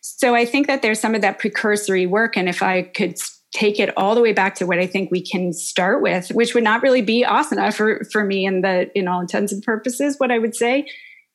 [0.00, 3.16] so i think that there's some of that precursory work and if i could
[3.52, 6.54] take it all the way back to what i think we can start with which
[6.54, 10.16] would not really be asana for for me in the in all intents and purposes
[10.18, 10.86] what i would say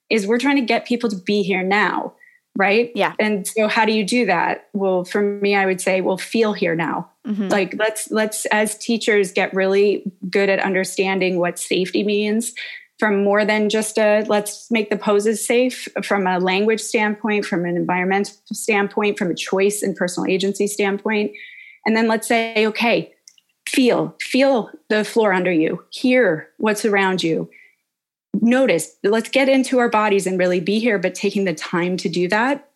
[0.10, 2.13] is we're trying to get people to be here now
[2.56, 2.91] right?
[2.96, 3.13] Yeah.
[3.20, 4.70] And so how do you do that?
[4.74, 7.10] Well for me i would say well feel here now.
[7.26, 7.48] Mm-hmm.
[7.48, 12.54] like let's let's as teachers get really good at understanding what safety means
[13.00, 17.65] from more than just a let's make the poses safe from a language standpoint from
[17.65, 21.32] an environmental standpoint from a choice and personal agency standpoint.
[21.86, 23.12] And then let's say okay
[23.68, 25.84] feel feel the floor under you.
[25.91, 27.50] Hear what's around you
[28.41, 32.10] notice, let's get into our bodies and really be here, but taking the time to
[32.10, 32.69] do that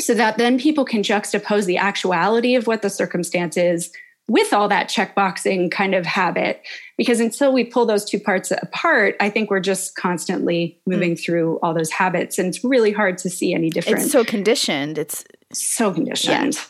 [0.00, 3.92] so that then people can juxtapose the actuality of what the circumstance is
[4.28, 6.62] with all that checkboxing kind of habit.
[6.96, 11.22] Because until we pull those two parts apart, I think we're just constantly moving mm.
[11.22, 12.38] through all those habits.
[12.38, 14.04] And it's really hard to see any difference.
[14.04, 14.98] It's so conditioned.
[14.98, 16.54] It's so conditioned.
[16.54, 16.62] Yeah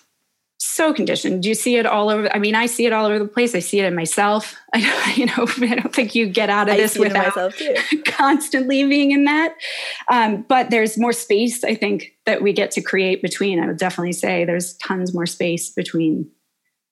[0.63, 1.43] so conditioned.
[1.43, 2.33] Do you see it all over?
[2.35, 3.55] I mean, I see it all over the place.
[3.55, 4.55] I see it in myself.
[4.75, 7.53] I, you know, I don't think you get out of this without
[8.07, 9.55] constantly being in that.
[10.11, 13.61] Um, but there's more space, I think, that we get to create between.
[13.61, 16.31] I would definitely say there's tons more space between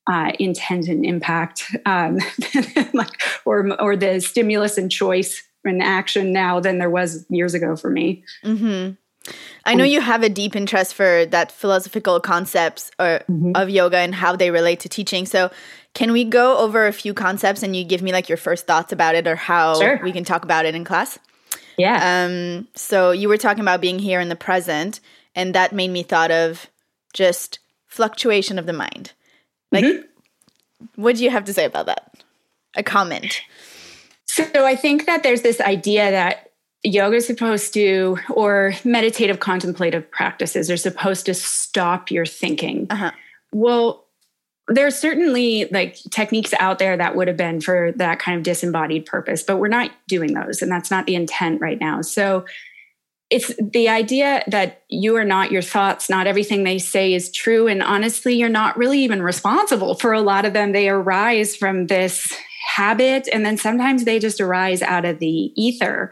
[0.07, 2.17] uh, intent and impact, um,
[2.93, 7.75] like, or or the stimulus and choice and action now than there was years ago
[7.75, 8.23] for me.
[8.43, 8.93] Mm-hmm.
[9.65, 13.51] I know you have a deep interest for that philosophical concepts or, mm-hmm.
[13.55, 15.25] of yoga and how they relate to teaching.
[15.25, 15.51] So,
[15.93, 18.93] can we go over a few concepts and you give me like your first thoughts
[18.93, 19.99] about it or how sure.
[20.01, 21.19] we can talk about it in class?
[21.77, 22.25] Yeah.
[22.25, 24.99] Um, so you were talking about being here in the present,
[25.35, 26.67] and that made me thought of
[27.13, 29.11] just fluctuation of the mind.
[29.71, 30.05] Like, mm-hmm.
[30.95, 32.23] what do you have to say about that?
[32.75, 33.41] A comment.
[34.25, 36.50] So I think that there's this idea that
[36.83, 42.87] yoga is supposed to or meditative contemplative practices are supposed to stop your thinking.
[42.89, 43.11] Uh-huh.
[43.51, 44.05] well
[44.67, 49.05] there's certainly like techniques out there that would have been for that kind of disembodied
[49.05, 52.01] purpose but we're not doing those and that's not the intent right now.
[52.01, 52.45] So
[53.29, 57.67] it's the idea that you are not your thoughts not everything they say is true
[57.67, 60.71] and honestly you're not really even responsible for a lot of them.
[60.71, 62.33] They arise from this
[62.75, 66.11] habit and then sometimes they just arise out of the ether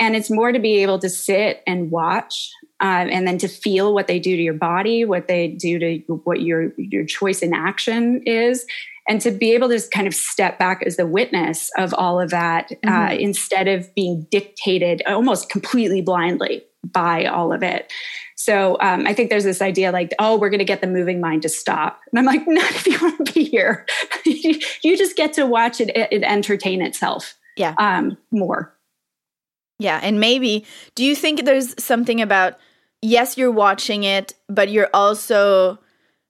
[0.00, 3.94] and it's more to be able to sit and watch um, and then to feel
[3.94, 7.54] what they do to your body what they do to what your your choice in
[7.54, 8.66] action is
[9.08, 12.20] and to be able to just kind of step back as the witness of all
[12.20, 13.12] of that uh, mm-hmm.
[13.12, 17.90] uh, instead of being dictated almost completely blindly by all of it.
[18.36, 21.20] So um, i think there's this idea like oh we're going to get the moving
[21.20, 22.00] mind to stop.
[22.12, 23.86] And i'm like not if you want to be here.
[24.26, 27.74] You just get to watch it, it entertain itself yeah.
[27.78, 28.74] um, more
[29.78, 32.58] yeah, and maybe do you think there's something about
[33.02, 35.78] yes, you're watching it, but you're also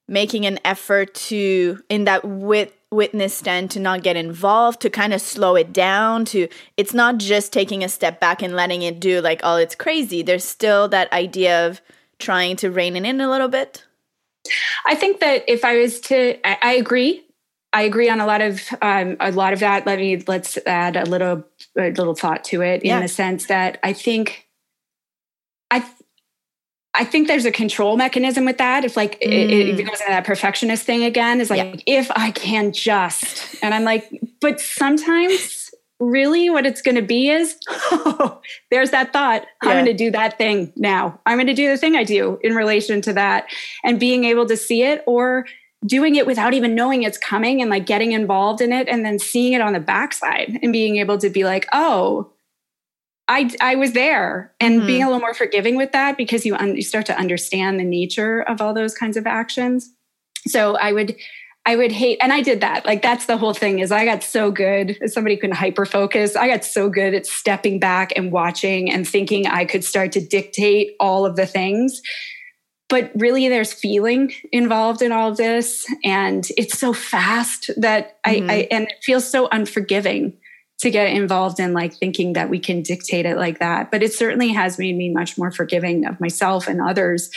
[0.08, 5.14] making an effort to in that wit- witness stand to not get involved, to kind
[5.14, 9.00] of slow it down, to it's not just taking a step back and letting it
[9.00, 10.22] do like all it's crazy.
[10.22, 11.80] There's still that idea of
[12.18, 13.84] trying to rein it in a little bit.
[14.86, 17.24] I think that if I was to I, I agree
[17.74, 19.84] I agree on a lot of um, a lot of that.
[19.84, 21.44] Let me let's add a little
[21.76, 22.96] a little thought to it yeah.
[22.96, 24.48] in the sense that I think
[25.72, 25.84] I
[26.94, 28.84] I think there's a control mechanism with that.
[28.84, 29.26] If like mm.
[29.26, 29.78] it, it, mm.
[29.78, 31.98] goes into that perfectionist thing again, is like yeah.
[31.98, 34.08] if I can just, and I'm like,
[34.40, 39.42] but sometimes really what it's going to be is, oh, there's that thought.
[39.64, 39.70] Yeah.
[39.70, 41.20] I'm going to do that thing now.
[41.26, 43.46] I'm going to do the thing I do in relation to that,
[43.82, 45.46] and being able to see it or
[45.86, 49.18] doing it without even knowing it's coming and like getting involved in it and then
[49.18, 52.30] seeing it on the backside and being able to be like, oh,
[53.28, 54.86] I, I was there and mm-hmm.
[54.86, 57.84] being a little more forgiving with that because you, un- you start to understand the
[57.84, 59.90] nature of all those kinds of actions.
[60.46, 61.16] So I would,
[61.66, 62.84] I would hate, and I did that.
[62.84, 64.98] Like that's the whole thing is I got so good.
[65.06, 66.36] Somebody couldn't hyper focus.
[66.36, 70.20] I got so good at stepping back and watching and thinking I could start to
[70.20, 72.02] dictate all of the things
[72.88, 75.86] but really there's feeling involved in all of this.
[76.04, 78.50] And it's so fast that mm-hmm.
[78.50, 80.36] I, I and it feels so unforgiving
[80.80, 83.90] to get involved in like thinking that we can dictate it like that.
[83.90, 87.30] But it certainly has made me much more forgiving of myself and others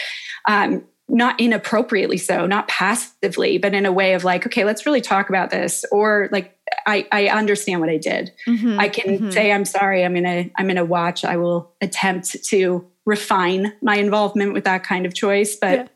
[0.47, 5.01] um, not inappropriately so not passively but in a way of like okay let's really
[5.01, 5.85] talk about this.
[5.91, 9.29] Or like i i understand what i did mm-hmm, i can mm-hmm.
[9.31, 14.53] say i'm sorry i'm gonna i'm gonna watch i will attempt to refine my involvement
[14.53, 15.87] with that kind of choice but yeah.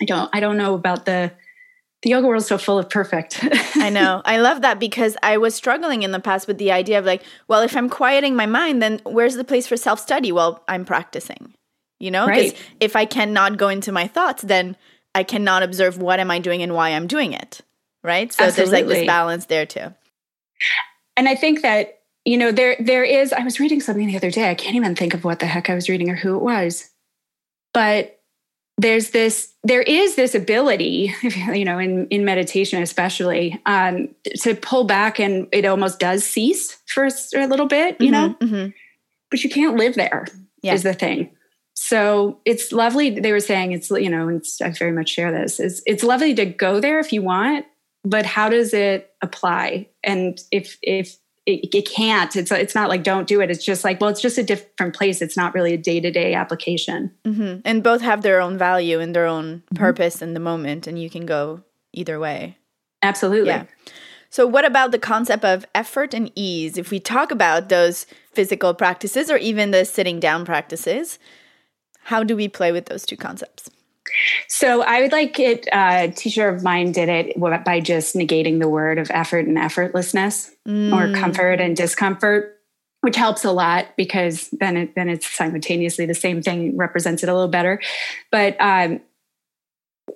[0.00, 1.30] i don't i don't know about the
[2.02, 3.40] the yoga world's so full of perfect.
[3.74, 4.22] I know.
[4.24, 7.22] I love that because I was struggling in the past with the idea of like,
[7.48, 10.30] well, if I'm quieting my mind, then where's the place for self study?
[10.30, 11.54] Well, I'm practicing,
[11.98, 12.26] you know?
[12.26, 12.60] Because right.
[12.78, 14.76] if I cannot go into my thoughts, then
[15.14, 17.62] I cannot observe what am I doing and why I'm doing it.
[18.04, 18.32] Right.
[18.32, 18.70] So Absolutely.
[18.70, 19.92] there's like this balance there too.
[21.16, 24.30] And I think that, you know, there there is, I was reading something the other
[24.30, 24.50] day.
[24.50, 26.90] I can't even think of what the heck I was reading or who it was.
[27.74, 28.18] But
[28.78, 34.84] there's this there is this ability you know in in meditation especially um to pull
[34.84, 38.70] back and it almost does cease for a little bit you mm-hmm, know mm-hmm.
[39.30, 40.26] but you can't live there
[40.62, 40.72] yeah.
[40.72, 41.30] is the thing
[41.74, 45.60] so it's lovely they were saying it's you know and i very much share this
[45.60, 47.66] is it's lovely to go there if you want
[48.04, 52.34] but how does it apply and if if it, it, can't.
[52.36, 53.50] It's it's not like don't do it.
[53.50, 55.22] It's just like well, it's just a different place.
[55.22, 57.12] It's not really a day to day application.
[57.24, 57.60] Mm-hmm.
[57.64, 59.76] And both have their own value and their own mm-hmm.
[59.76, 62.58] purpose in the moment, and you can go either way.
[63.02, 63.50] Absolutely.
[63.50, 63.64] Yeah.
[64.30, 66.76] So, what about the concept of effort and ease?
[66.76, 71.18] If we talk about those physical practices or even the sitting down practices,
[72.04, 73.70] how do we play with those two concepts?
[74.48, 75.68] So I would like it.
[75.72, 79.56] Uh, a teacher of mine did it by just negating the word of effort and
[79.56, 80.92] effortlessness, mm.
[80.92, 82.58] or comfort and discomfort,
[83.00, 87.28] which helps a lot because then it, then it's simultaneously the same thing, represents it
[87.28, 87.80] a little better.
[88.30, 89.00] But um,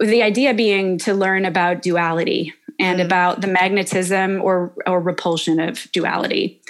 [0.00, 3.04] the idea being to learn about duality and mm.
[3.04, 6.60] about the magnetism or or repulsion of duality,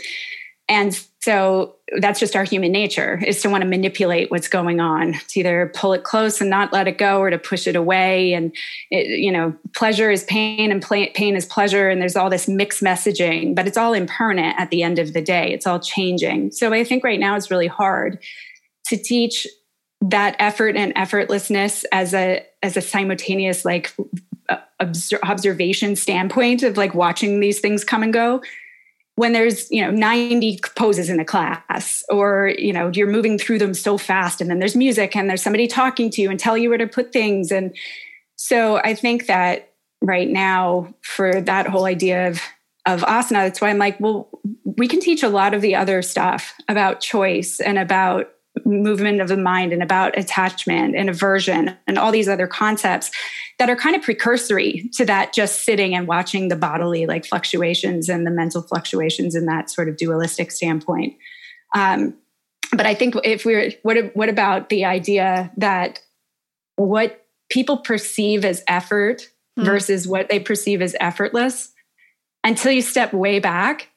[0.69, 5.15] and so that's just our human nature is to want to manipulate what's going on
[5.29, 8.33] to either pull it close and not let it go or to push it away.
[8.33, 8.55] And
[8.91, 12.83] it, you know pleasure is pain and pain is pleasure and there's all this mixed
[12.83, 15.53] messaging but it's all impermanent at the end of the day.
[15.53, 16.53] It's all changing.
[16.53, 18.19] So i think right now it's really hard
[18.87, 19.47] to teach
[20.01, 23.95] that effort and effortlessness as a as a simultaneous like
[25.23, 28.43] observation standpoint of like watching these things come and go
[29.17, 33.59] when there's you know 90 poses in a class or you know you're moving through
[33.59, 36.57] them so fast and then there's music and there's somebody talking to you and tell
[36.57, 37.53] you where to put things.
[37.53, 37.75] And
[38.43, 42.41] so i think that right now for that whole idea of
[42.87, 44.29] of asana that's why i'm like well
[44.65, 48.31] we can teach a lot of the other stuff about choice and about
[48.65, 53.11] movement of the mind and about attachment and aversion and all these other concepts
[53.59, 58.09] that are kind of precursory to that just sitting and watching the bodily like fluctuations
[58.09, 61.15] and the mental fluctuations in that sort of dualistic standpoint
[61.75, 62.15] um,
[62.73, 66.01] but i think if we're what what about the idea that
[66.77, 69.65] what people perceive as effort mm-hmm.
[69.65, 71.73] versus what they perceive as effortless
[72.45, 73.89] until you step way back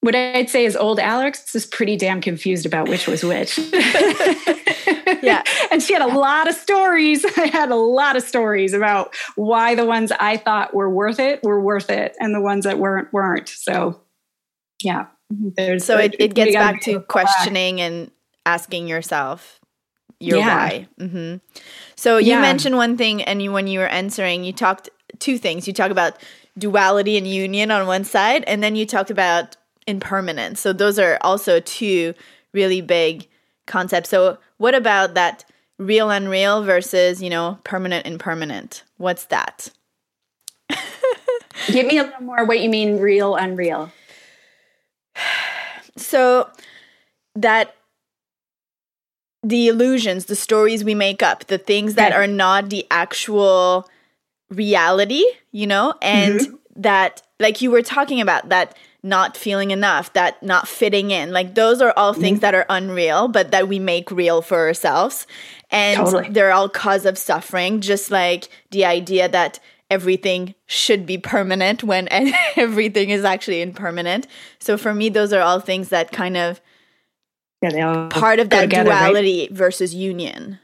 [0.00, 3.58] what I'd say is old Alex is pretty damn confused about which was which.
[5.22, 5.42] yeah.
[5.72, 7.24] and she had a lot of stories.
[7.36, 11.42] I had a lot of stories about why the ones I thought were worth it
[11.42, 13.48] were worth it and the ones that weren't weren't.
[13.48, 14.00] So
[14.82, 15.06] yeah.
[15.30, 17.86] There's so it, it gets back to questioning back.
[17.86, 18.10] and
[18.46, 19.60] asking yourself
[20.20, 20.56] your yeah.
[20.56, 20.88] why.
[20.98, 21.36] Mm-hmm.
[21.96, 22.40] So you yeah.
[22.40, 24.88] mentioned one thing, and you, when you were answering, you talked
[25.18, 25.66] two things.
[25.66, 26.14] You talk about
[26.56, 29.56] duality and union on one side, and then you talked about
[29.88, 30.60] impermanence.
[30.60, 32.14] So those are also two
[32.52, 33.26] really big
[33.66, 34.10] concepts.
[34.10, 35.44] So what about that
[35.78, 38.84] real unreal versus, you know, permanent and impermanent?
[38.98, 39.70] What's that?
[41.66, 43.90] Give me a little more what you mean real unreal.
[45.96, 46.48] So
[47.34, 47.74] that
[49.42, 53.88] the illusions, the stories we make up, the things that are not the actual
[54.48, 56.54] reality, you know, and mm-hmm.
[56.76, 61.32] that like you were talking about that not feeling enough, that not fitting in.
[61.32, 62.42] Like those are all things mm-hmm.
[62.42, 65.26] that are unreal, but that we make real for ourselves.
[65.70, 66.30] And totally.
[66.30, 72.08] they're all cause of suffering, just like the idea that everything should be permanent when
[72.56, 74.26] everything is actually impermanent.
[74.58, 76.60] So for me, those are all things that kind of
[77.62, 79.52] yeah, part of that together, duality right?
[79.52, 80.58] versus union.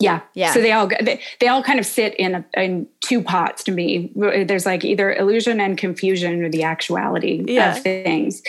[0.00, 0.20] Yeah.
[0.34, 0.52] Yeah.
[0.52, 3.72] So they all they, they all kind of sit in a, in two pots to
[3.72, 4.12] me.
[4.14, 7.74] There's like either illusion and confusion or the actuality yeah.
[7.74, 8.40] of things.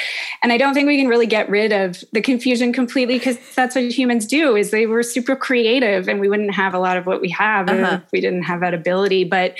[0.43, 3.76] And I don't think we can really get rid of the confusion completely because that's
[3.76, 7.08] what humans do is they were super creative and we wouldn't have a lot of
[7.08, 8.02] what we have uh-huh.
[8.04, 9.24] if we didn't have that ability.
[9.24, 9.58] But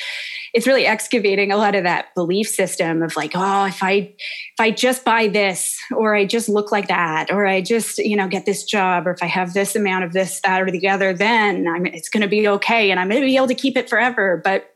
[0.54, 4.60] it's really excavating a lot of that belief system of like, oh, if I if
[4.60, 8.28] I just buy this or I just look like that or I just, you know,
[8.28, 11.14] get this job or if I have this amount of this, that or the other,
[11.14, 13.78] then I'm, it's going to be okay and I'm going to be able to keep
[13.78, 14.42] it forever.
[14.44, 14.76] But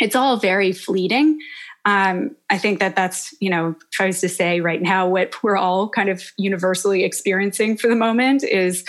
[0.00, 1.38] it's all very fleeting.
[1.84, 5.88] Um, I think that that's, you know, tries to say right now what we're all
[5.88, 8.84] kind of universally experiencing for the moment is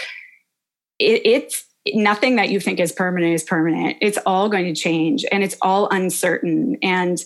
[0.98, 3.98] it, it's nothing that you think is permanent is permanent.
[4.02, 6.78] It's all going to change and it's all uncertain.
[6.82, 7.24] And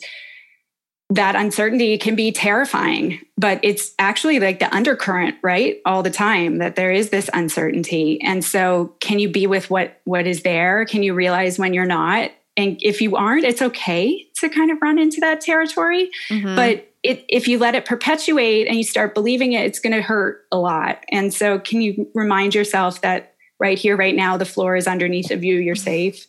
[1.12, 5.82] that uncertainty can be terrifying, but it's actually like the undercurrent, right?
[5.86, 8.22] All the time that there is this uncertainty.
[8.22, 10.86] And so can you be with what what is there?
[10.86, 12.32] Can you realize when you're not?
[12.55, 16.12] And if you aren't, it's okay to kind of run into that territory.
[16.30, 16.55] Mm-hmm.
[16.55, 20.01] But it, if you let it perpetuate and you start believing it, it's going to
[20.01, 21.03] hurt a lot.
[21.10, 23.28] And so, can you remind yourself that
[23.60, 25.84] right here, right now, the floor is underneath of you, you're mm-hmm.
[25.84, 26.28] safe?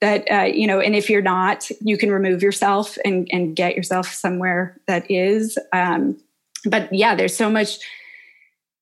[0.00, 3.76] that uh, you know and if you're not you can remove yourself and and get
[3.76, 5.58] yourself somewhere that is.
[5.72, 6.16] Um,
[6.64, 7.78] but yeah there's so much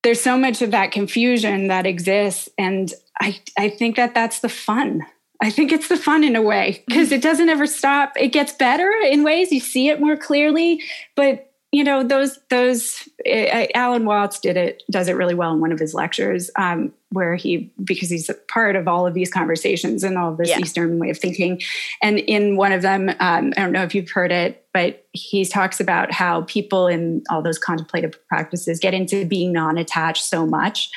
[0.03, 2.49] there's so much of that confusion that exists.
[2.57, 5.03] And i i think that that's the fun.
[5.41, 8.13] I think it's the fun in a way because it doesn't ever stop.
[8.17, 9.53] It gets better in ways.
[9.53, 10.83] You see it more clearly.
[11.15, 15.61] But you know those those uh, alan watts did it does it really well in
[15.61, 19.31] one of his lectures um, where he because he's a part of all of these
[19.31, 20.59] conversations and all this yeah.
[20.59, 21.61] eastern way of thinking
[22.03, 25.45] and in one of them um, i don't know if you've heard it but he
[25.45, 30.91] talks about how people in all those contemplative practices get into being non-attached so much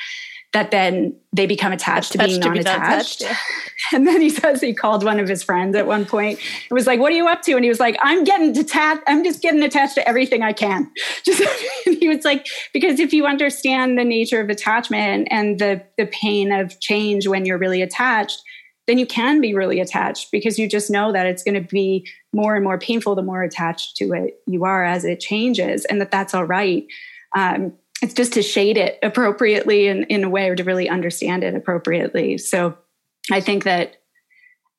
[0.54, 3.20] that then they become attached, attached to being non-attached.
[3.20, 3.38] To be yeah.
[3.94, 6.40] And then he says he called one of his friends at one point.
[6.70, 9.02] It was like, "What are you up to?" And he was like, "I'm getting attached.
[9.08, 10.92] I'm just getting attached to everything I can."
[11.26, 11.42] Just
[11.86, 16.52] he was like, because if you understand the nature of attachment and the the pain
[16.52, 18.42] of change when you're really attached,
[18.88, 22.08] then you can be really attached because you just know that it's going to be
[22.34, 26.00] more and more painful the more attached to it you are as it changes, and
[26.00, 26.86] that that's all right.
[27.36, 31.44] Um, it's just to shade it appropriately in, in a way or to really understand
[31.44, 32.38] it appropriately.
[32.38, 32.78] So
[33.32, 33.98] I think that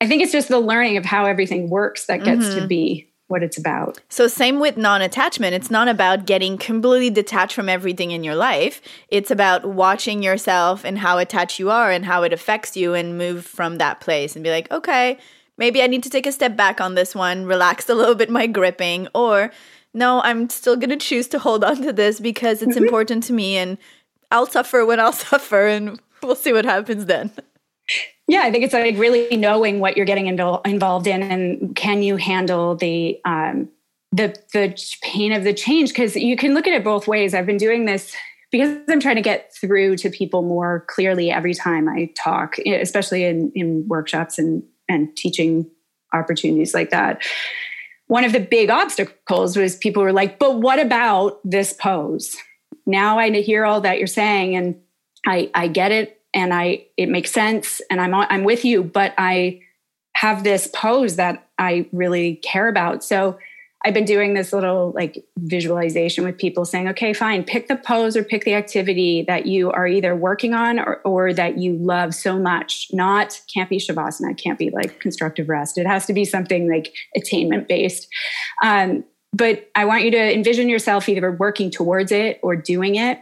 [0.00, 2.60] I think it's just the learning of how everything works that gets mm-hmm.
[2.60, 4.00] to be what it's about.
[4.08, 5.54] So same with non-attachment.
[5.54, 8.82] It's not about getting completely detached from everything in your life.
[9.08, 13.16] It's about watching yourself and how attached you are and how it affects you and
[13.16, 15.18] move from that place and be like, "Okay,
[15.56, 18.28] maybe I need to take a step back on this one, relax a little bit
[18.28, 19.52] my gripping or
[19.94, 22.84] no, I'm still going to choose to hold on to this because it's mm-hmm.
[22.84, 23.78] important to me and
[24.30, 27.30] I'll suffer when I'll suffer and we'll see what happens then.
[28.28, 32.16] Yeah, I think it's like really knowing what you're getting involved in and can you
[32.16, 33.68] handle the um,
[34.12, 37.34] the the pain of the change because you can look at it both ways.
[37.34, 38.14] I've been doing this
[38.50, 43.24] because I'm trying to get through to people more clearly every time I talk, especially
[43.24, 45.68] in, in workshops and and teaching
[46.12, 47.22] opportunities like that
[48.12, 52.36] one of the big obstacles was people were like, but what about this pose?
[52.84, 54.78] Now I hear all that you're saying and
[55.26, 59.14] I, I get it and I it makes sense and I'm I'm with you, but
[59.16, 59.60] I
[60.14, 63.02] have this pose that I really care about.
[63.02, 63.38] So
[63.84, 68.16] I've been doing this little like visualization with people saying, okay, fine, pick the pose
[68.16, 72.14] or pick the activity that you are either working on or, or that you love
[72.14, 72.88] so much.
[72.92, 75.78] Not, can't be Shavasana, can't be like constructive rest.
[75.78, 78.06] It has to be something like attainment based.
[78.62, 83.20] Um, but I want you to envision yourself either working towards it or doing it.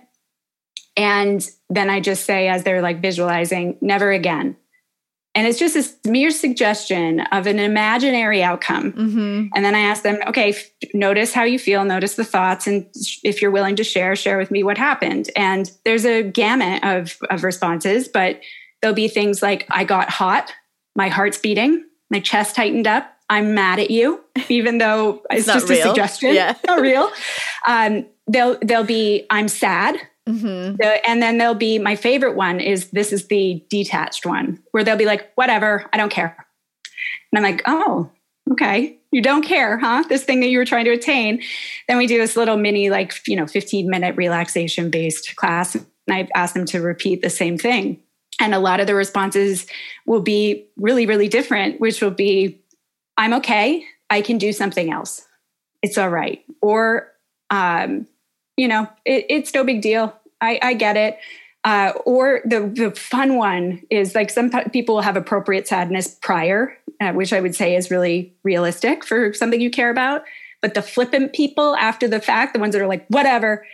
[0.97, 4.57] And then I just say, as they're like visualizing, never again
[5.35, 8.93] and it's just this mere suggestion of an imaginary outcome.
[8.93, 9.47] Mm-hmm.
[9.55, 12.67] And then I ask them, okay, f- notice how you feel, notice the thoughts.
[12.67, 12.87] And
[13.23, 15.31] if you're willing to share, share with me what happened.
[15.37, 18.41] And there's a gamut of, of responses, but
[18.83, 20.53] there'll be things like, I got hot,
[20.97, 25.47] my heart's beating, my chest tightened up, I'm mad at you, even though it's, it's
[25.47, 25.79] just real.
[25.79, 26.57] a suggestion, yeah.
[26.67, 27.09] not real.
[27.69, 29.97] Um, they'll, they'll be, I'm sad,
[30.29, 30.77] Mm-hmm.
[30.77, 34.85] The, and then there'll be my favorite one is this is the detached one where
[34.85, 36.37] they'll be like, whatever, I don't care.
[37.33, 38.11] And I'm like, oh,
[38.53, 38.99] okay.
[39.13, 40.05] You don't care, huh?
[40.09, 41.43] This thing that you were trying to attain.
[41.89, 45.75] Then we do this little mini, like, you know, 15 minute relaxation based class.
[45.75, 48.01] And I ask them to repeat the same thing.
[48.41, 49.67] And a lot of the responses
[50.07, 52.63] will be really, really different, which will be,
[53.17, 53.85] I'm okay.
[54.09, 55.27] I can do something else.
[55.83, 56.43] It's all right.
[56.63, 57.09] Or,
[57.51, 58.07] um,
[58.61, 60.15] you know, it, it's no big deal.
[60.43, 61.19] I, I get it.
[61.65, 66.77] Uh, or the the fun one is like some people will have appropriate sadness prior,
[67.01, 70.25] uh, which I would say is really realistic for something you care about.
[70.61, 73.67] But the flippant people after the fact, the ones that are like whatever,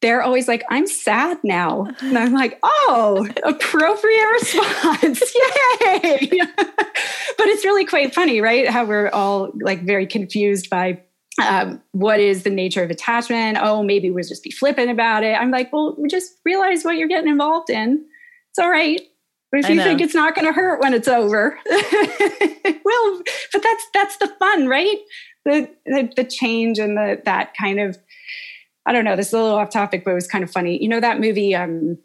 [0.00, 1.88] they're always like, I'm sad now.
[2.00, 5.20] And I'm like, oh, appropriate response.
[5.80, 6.28] Yay.
[6.56, 8.68] but it's really quite funny, right?
[8.68, 11.00] How we're all like very confused by
[11.40, 13.58] um, what is the nature of attachment?
[13.60, 15.34] Oh, maybe we'll just be flippant about it.
[15.34, 18.04] I'm like, well, just realize what you're getting involved in.
[18.50, 19.00] It's all right.
[19.50, 19.84] But if I you know.
[19.84, 23.22] think it's not going to hurt when it's over, well,
[23.52, 24.96] but that's that's the fun, right?
[25.44, 27.98] The, the the change and the that kind of
[28.86, 29.14] I don't know.
[29.14, 30.82] This is a little off topic, but it was kind of funny.
[30.82, 31.54] You know that movie?
[31.54, 31.98] Um,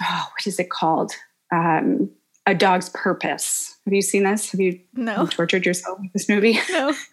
[0.00, 1.12] oh, what is it called?
[1.52, 2.10] Um,
[2.46, 3.76] A Dog's Purpose.
[3.84, 4.52] Have you seen this?
[4.52, 5.26] Have you no.
[5.26, 6.58] tortured yourself with this movie?
[6.70, 6.94] No.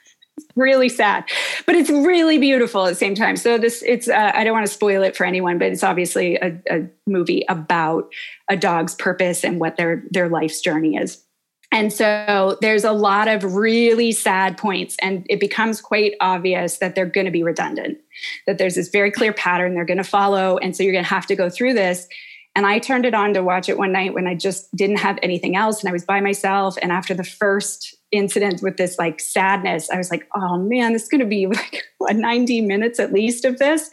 [0.56, 1.24] really sad
[1.66, 4.66] but it's really beautiful at the same time so this it's uh, i don't want
[4.66, 8.12] to spoil it for anyone but it's obviously a, a movie about
[8.50, 11.24] a dog's purpose and what their their life's journey is
[11.72, 16.96] and so there's a lot of really sad points, and it becomes quite obvious that
[16.96, 18.00] they're going to be redundant,
[18.48, 20.58] that there's this very clear pattern they're going to follow.
[20.58, 22.08] And so you're going to have to go through this.
[22.56, 25.20] And I turned it on to watch it one night when I just didn't have
[25.22, 26.76] anything else and I was by myself.
[26.82, 31.04] And after the first incident with this like sadness, I was like, oh man, this
[31.04, 31.48] is going to be
[32.00, 33.90] like 90 minutes at least of this.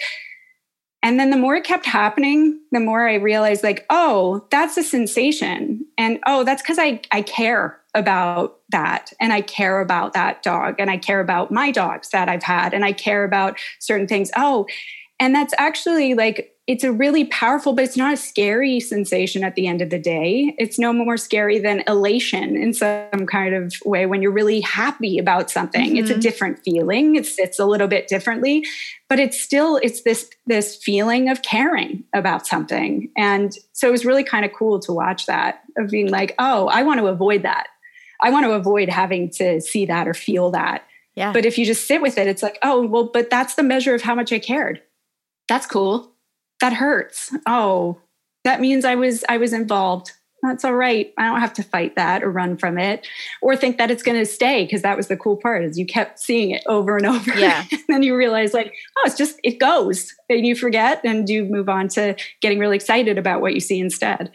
[1.02, 4.82] And then the more it kept happening, the more I realized, like, oh, that's a
[4.82, 5.86] sensation.
[5.96, 9.12] And oh, that's because I, I care about that.
[9.20, 10.76] And I care about that dog.
[10.80, 12.74] And I care about my dogs that I've had.
[12.74, 14.32] And I care about certain things.
[14.36, 14.66] Oh,
[15.18, 19.54] and that's actually like it's a really powerful, but it's not a scary sensation at
[19.54, 20.52] the end of the day.
[20.58, 25.18] It's no more scary than elation in some kind of way when you're really happy
[25.18, 25.90] about something.
[25.90, 25.96] Mm-hmm.
[25.96, 26.20] It's a mm-hmm.
[26.20, 27.14] different feeling.
[27.14, 28.64] It's it's a little bit differently,
[29.08, 33.10] but it's still it's this this feeling of caring about something.
[33.16, 36.66] And so it was really kind of cool to watch that of being like, oh,
[36.66, 37.68] I want to avoid that.
[38.20, 40.84] I want to avoid having to see that or feel that.
[41.14, 41.32] Yeah.
[41.32, 43.94] But if you just sit with it, it's like, oh, well, but that's the measure
[43.94, 44.82] of how much I cared.
[45.48, 46.16] That's cool
[46.60, 47.34] that hurts.
[47.46, 47.98] Oh,
[48.44, 50.12] that means I was I was involved.
[50.42, 51.12] That's all right.
[51.18, 53.06] I don't have to fight that or run from it
[53.42, 55.86] or think that it's going to stay because that was the cool part is you
[55.86, 57.34] kept seeing it over and over.
[57.34, 57.64] Yeah.
[57.72, 60.14] and then you realize like, oh, it's just it goes.
[60.28, 63.80] And you forget and you move on to getting really excited about what you see
[63.80, 64.30] instead.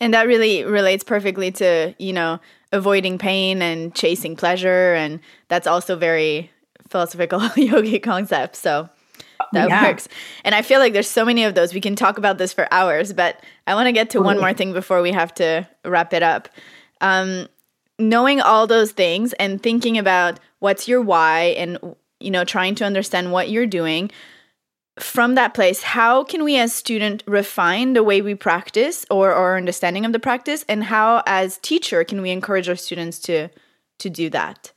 [0.00, 2.40] And that really relates perfectly to, you know,
[2.72, 6.50] avoiding pain and chasing pleasure and that's also very
[6.88, 8.56] philosophical yogic concept.
[8.56, 8.88] So
[9.52, 9.88] that yeah.
[9.88, 10.08] works.
[10.44, 11.74] And I feel like there's so many of those.
[11.74, 14.22] We can talk about this for hours, but I want to get to Ooh.
[14.22, 16.48] one more thing before we have to wrap it up.
[17.00, 17.48] Um,
[17.98, 21.78] knowing all those things and thinking about what's your why and
[22.20, 24.10] you know trying to understand what you're doing
[24.98, 29.56] from that place how can we as student refine the way we practice or our
[29.56, 33.48] understanding of the practice and how as teacher can we encourage our students to
[33.98, 34.72] to do that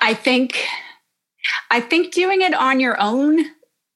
[0.00, 0.66] i think
[1.70, 3.44] I think doing it on your own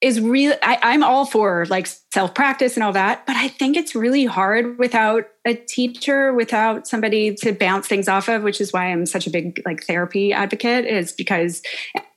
[0.00, 3.94] is really I, am all for like self-practice and all that, but I think it's
[3.94, 8.86] really hard without a teacher, without somebody to bounce things off of, which is why
[8.86, 11.62] I'm such a big like therapy advocate, is because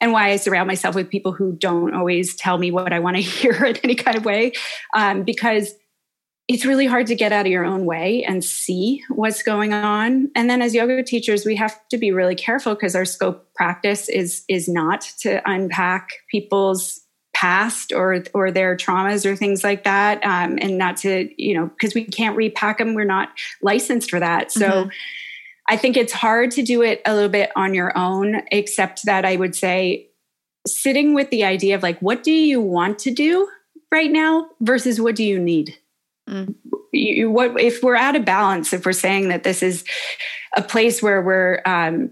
[0.02, 3.16] and why I surround myself with people who don't always tell me what I want
[3.16, 4.52] to hear in any kind of way.
[4.94, 5.74] Um, because
[6.48, 10.32] it's really hard to get out of your own way and see what's going on.
[10.34, 14.10] And then as yoga teachers we have to be really careful because our scope practice
[14.10, 17.02] is is not to unpack people's
[17.34, 21.68] past or or their traumas or things like that um, and not to you know
[21.68, 23.30] because we can't repack them we're not
[23.62, 24.52] licensed for that.
[24.52, 24.90] So mm-hmm.
[25.68, 29.26] i think it's hard to do it a little bit on your own except that
[29.26, 30.08] i would say
[30.66, 33.48] sitting with the idea of like what do you want to do
[33.92, 35.78] right now versus what do you need
[36.28, 36.56] Mm.
[36.92, 38.74] You, what if we're out of balance?
[38.74, 39.84] If we're saying that this is
[40.56, 42.12] a place where we're um,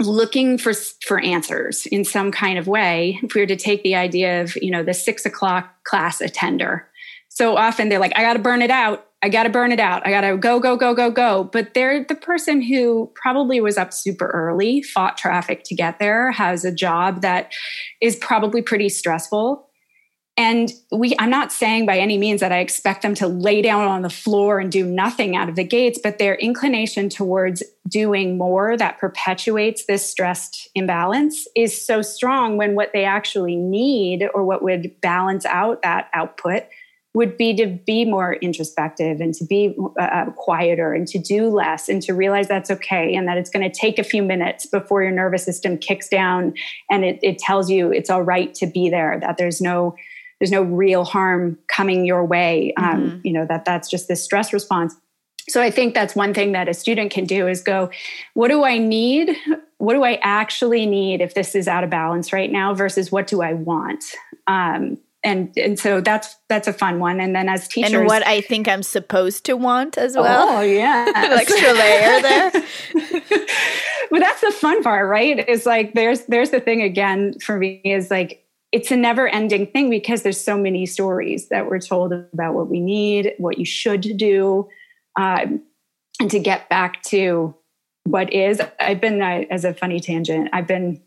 [0.00, 0.72] looking for
[1.06, 4.56] for answers in some kind of way, if we were to take the idea of
[4.56, 6.88] you know the six o'clock class attender,
[7.28, 9.06] so often they're like, I got to burn it out.
[9.22, 10.06] I got to burn it out.
[10.06, 11.44] I got to go, go, go, go, go.
[11.44, 16.30] But they're the person who probably was up super early, fought traffic to get there,
[16.30, 17.52] has a job that
[18.02, 19.63] is probably pretty stressful
[20.36, 23.86] and we, I'm not saying by any means that I expect them to lay down
[23.86, 28.36] on the floor and do nothing out of the gates, but their inclination towards doing
[28.36, 34.44] more that perpetuates this stressed imbalance is so strong when what they actually need or
[34.44, 36.64] what would balance out that output
[37.16, 41.48] would be to be more introspective and to be uh, uh quieter and to do
[41.48, 44.66] less and to realize that's okay and that it's going to take a few minutes
[44.66, 46.52] before your nervous system kicks down
[46.90, 49.94] and it, it tells you it's all right to be there, that there's no
[50.38, 53.18] there's no real harm coming your way um, mm-hmm.
[53.24, 54.94] you know that that's just this stress response.
[55.48, 57.90] So i think that's one thing that a student can do is go
[58.34, 59.36] what do i need?
[59.78, 63.26] What do i actually need if this is out of balance right now versus what
[63.26, 64.04] do i want?
[64.46, 67.18] Um, and and so that's that's a fun one.
[67.18, 70.58] And then as teachers and what i think i'm supposed to want as well.
[70.58, 73.46] Oh yeah extra layer there.
[74.10, 75.48] But that's the fun part right?
[75.48, 78.43] Is like there's there's the thing again for me is like
[78.74, 82.68] it's a never ending thing because there's so many stories that we're told about what
[82.68, 84.68] we need, what you should do.
[85.14, 85.62] Um,
[86.18, 87.54] and to get back to
[88.02, 91.00] what is, I've been, uh, as a funny tangent, I've been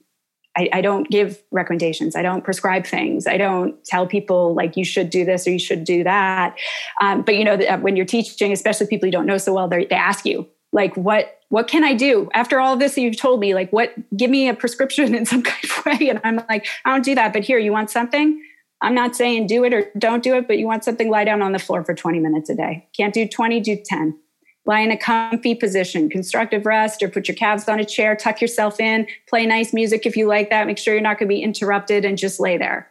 [0.55, 2.15] I, I, don't give recommendations.
[2.15, 3.27] I don't prescribe things.
[3.27, 6.57] I don't tell people like you should do this or you should do that.
[6.99, 9.67] Um, but you know, uh, when you're teaching, especially people you don't know so well,
[9.67, 13.53] they ask you like, what what can I do after all this you've told me?
[13.53, 13.93] Like, what?
[14.15, 16.09] Give me a prescription in some kind of way.
[16.09, 17.33] And I'm like, I don't do that.
[17.33, 18.41] But here, you want something?
[18.81, 21.41] I'm not saying do it or don't do it, but you want something, lie down
[21.41, 22.87] on the floor for 20 minutes a day.
[22.95, 24.19] Can't do 20, do 10
[24.67, 28.41] lie in a comfy position, constructive rest, or put your calves on a chair, tuck
[28.41, 30.67] yourself in, play nice music if you like that.
[30.67, 32.89] Make sure you're not going to be interrupted and just lay there.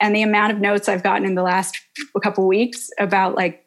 [0.00, 1.78] And the amount of notes I've gotten in the last
[2.22, 3.64] couple weeks about like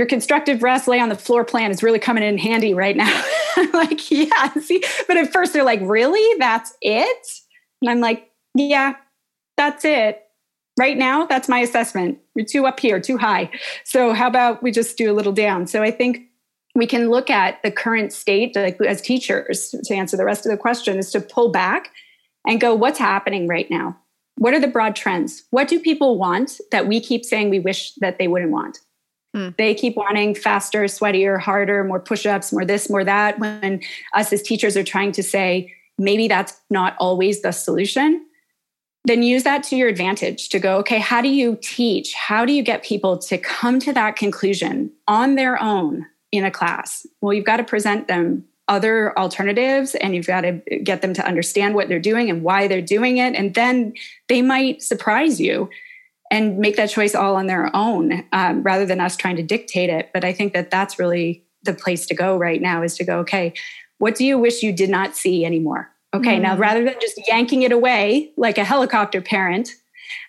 [0.00, 3.22] your constructive rest lay on the floor plan is really coming in handy right now.
[3.56, 6.38] I'm like, yeah, see, but at first they're like, really?
[6.38, 7.28] That's it?
[7.82, 8.94] And I'm like, yeah,
[9.58, 10.22] that's it.
[10.78, 12.18] Right now, that's my assessment.
[12.34, 13.50] You're too up here, too high.
[13.84, 15.66] So how about we just do a little down?
[15.66, 16.22] So I think
[16.74, 20.50] we can look at the current state like as teachers to answer the rest of
[20.50, 21.92] the question is to pull back
[22.46, 23.98] and go what's happening right now
[24.38, 27.92] what are the broad trends what do people want that we keep saying we wish
[27.96, 28.78] that they wouldn't want
[29.34, 29.48] hmm.
[29.58, 33.80] they keep wanting faster sweatier harder more push-ups more this more that when
[34.14, 38.24] us as teachers are trying to say maybe that's not always the solution
[39.04, 42.12] then use that to your advantage to go, okay, how do you teach?
[42.14, 46.50] How do you get people to come to that conclusion on their own in a
[46.50, 47.06] class?
[47.20, 50.52] Well, you've got to present them other alternatives and you've got to
[50.84, 53.34] get them to understand what they're doing and why they're doing it.
[53.34, 53.94] And then
[54.28, 55.70] they might surprise you
[56.30, 59.90] and make that choice all on their own um, rather than us trying to dictate
[59.90, 60.10] it.
[60.14, 63.18] But I think that that's really the place to go right now is to go,
[63.18, 63.52] okay,
[63.98, 65.90] what do you wish you did not see anymore?
[66.14, 66.42] Okay, mm-hmm.
[66.42, 69.70] now rather than just yanking it away like a helicopter parent,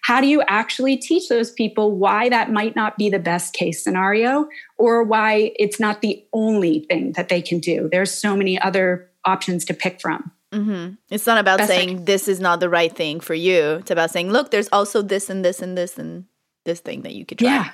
[0.03, 3.83] how do you actually teach those people why that might not be the best case
[3.83, 4.47] scenario
[4.77, 7.89] or why it's not the only thing that they can do?
[7.91, 10.31] There's so many other options to pick from.
[10.51, 10.95] Mm-hmm.
[11.09, 13.75] It's not about saying this is not the right thing for you.
[13.75, 16.25] It's about saying, look, there's also this and this and this and
[16.65, 17.47] this thing that you could try.
[17.47, 17.71] Yeah.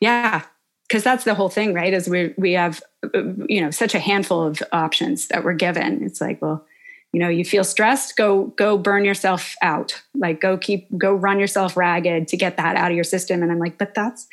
[0.00, 0.42] Yeah.
[0.88, 1.92] Because that's the whole thing, right?
[1.92, 2.82] Is we we have
[3.48, 6.04] you know such a handful of options that we're given.
[6.04, 6.66] It's like, well,
[7.12, 11.38] you know you feel stressed go go burn yourself out like go keep go run
[11.38, 14.26] yourself ragged to get that out of your system and i'm like but that's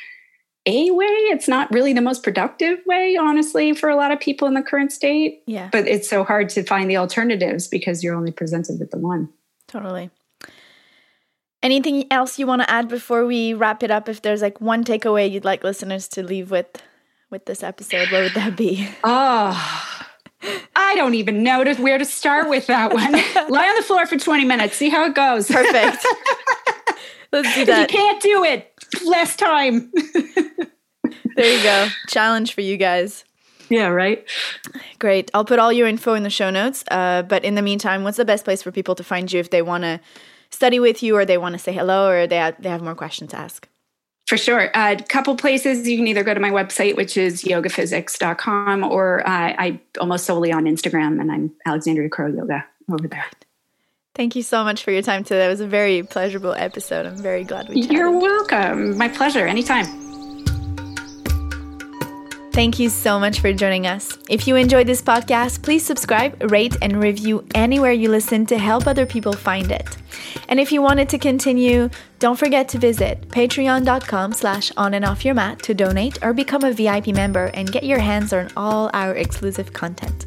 [0.70, 4.48] a way it's not really the most productive way honestly for a lot of people
[4.48, 8.16] in the current state yeah but it's so hard to find the alternatives because you're
[8.16, 9.30] only presented with the one
[9.68, 10.10] totally
[11.64, 14.84] anything else you want to add before we wrap it up if there's like one
[14.84, 16.82] takeaway you'd like listeners to leave with
[17.30, 20.06] with this episode what would that be oh
[20.76, 23.12] I don't even know to, where to start with that one.
[23.50, 25.48] Lie on the floor for 20 minutes, see how it goes.
[25.48, 26.06] Perfect.
[27.32, 27.90] Let's do that.
[27.90, 28.69] If you can't do it,
[29.06, 29.92] less time.
[31.36, 31.88] there you go.
[32.08, 33.26] Challenge for you guys.
[33.70, 34.28] Yeah, right.
[34.98, 35.30] Great.
[35.34, 36.84] I'll put all your info in the show notes.
[36.90, 39.52] Uh, but in the meantime, what's the best place for people to find you if
[39.52, 40.00] they want to
[40.50, 42.96] study with you or they want to say hello or they have, they have more
[42.96, 43.68] questions to ask?
[44.28, 44.66] For sure.
[44.76, 49.28] A uh, couple places you can either go to my website, which is yogaphysics.com, or
[49.28, 53.26] uh, I almost solely on Instagram, and I'm Alexandria Crow Yoga over there.
[54.20, 55.46] Thank you so much for your time today.
[55.46, 57.06] It was a very pleasurable episode.
[57.06, 57.96] I'm very glad we chatted.
[57.96, 58.98] You're welcome.
[58.98, 59.48] My pleasure.
[59.48, 59.86] Anytime.
[62.52, 64.18] Thank you so much for joining us.
[64.28, 68.88] If you enjoyed this podcast, please subscribe, rate, and review anywhere you listen to help
[68.88, 69.96] other people find it.
[70.50, 71.90] And if you wanted to continue,
[72.20, 76.66] don't forget to visit patreon.com slash on and off your mat to donate or become
[76.66, 80.26] a VIP member and get your hands on all our exclusive content.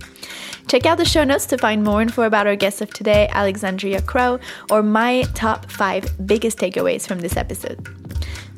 [0.69, 4.01] Check out the show notes to find more info about our guest of today, Alexandria
[4.03, 4.39] Crow,
[4.71, 7.87] or my top five biggest takeaways from this episode.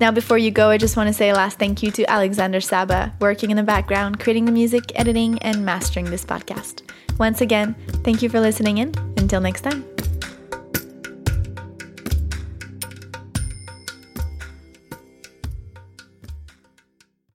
[0.01, 2.61] Now, before you go, I just want to say a last thank you to Alexander
[2.61, 6.83] Saba, working in the background, creating the music, editing, and mastering this podcast.
[7.19, 8.93] Once again, thank you for listening in.
[9.17, 9.85] Until next time.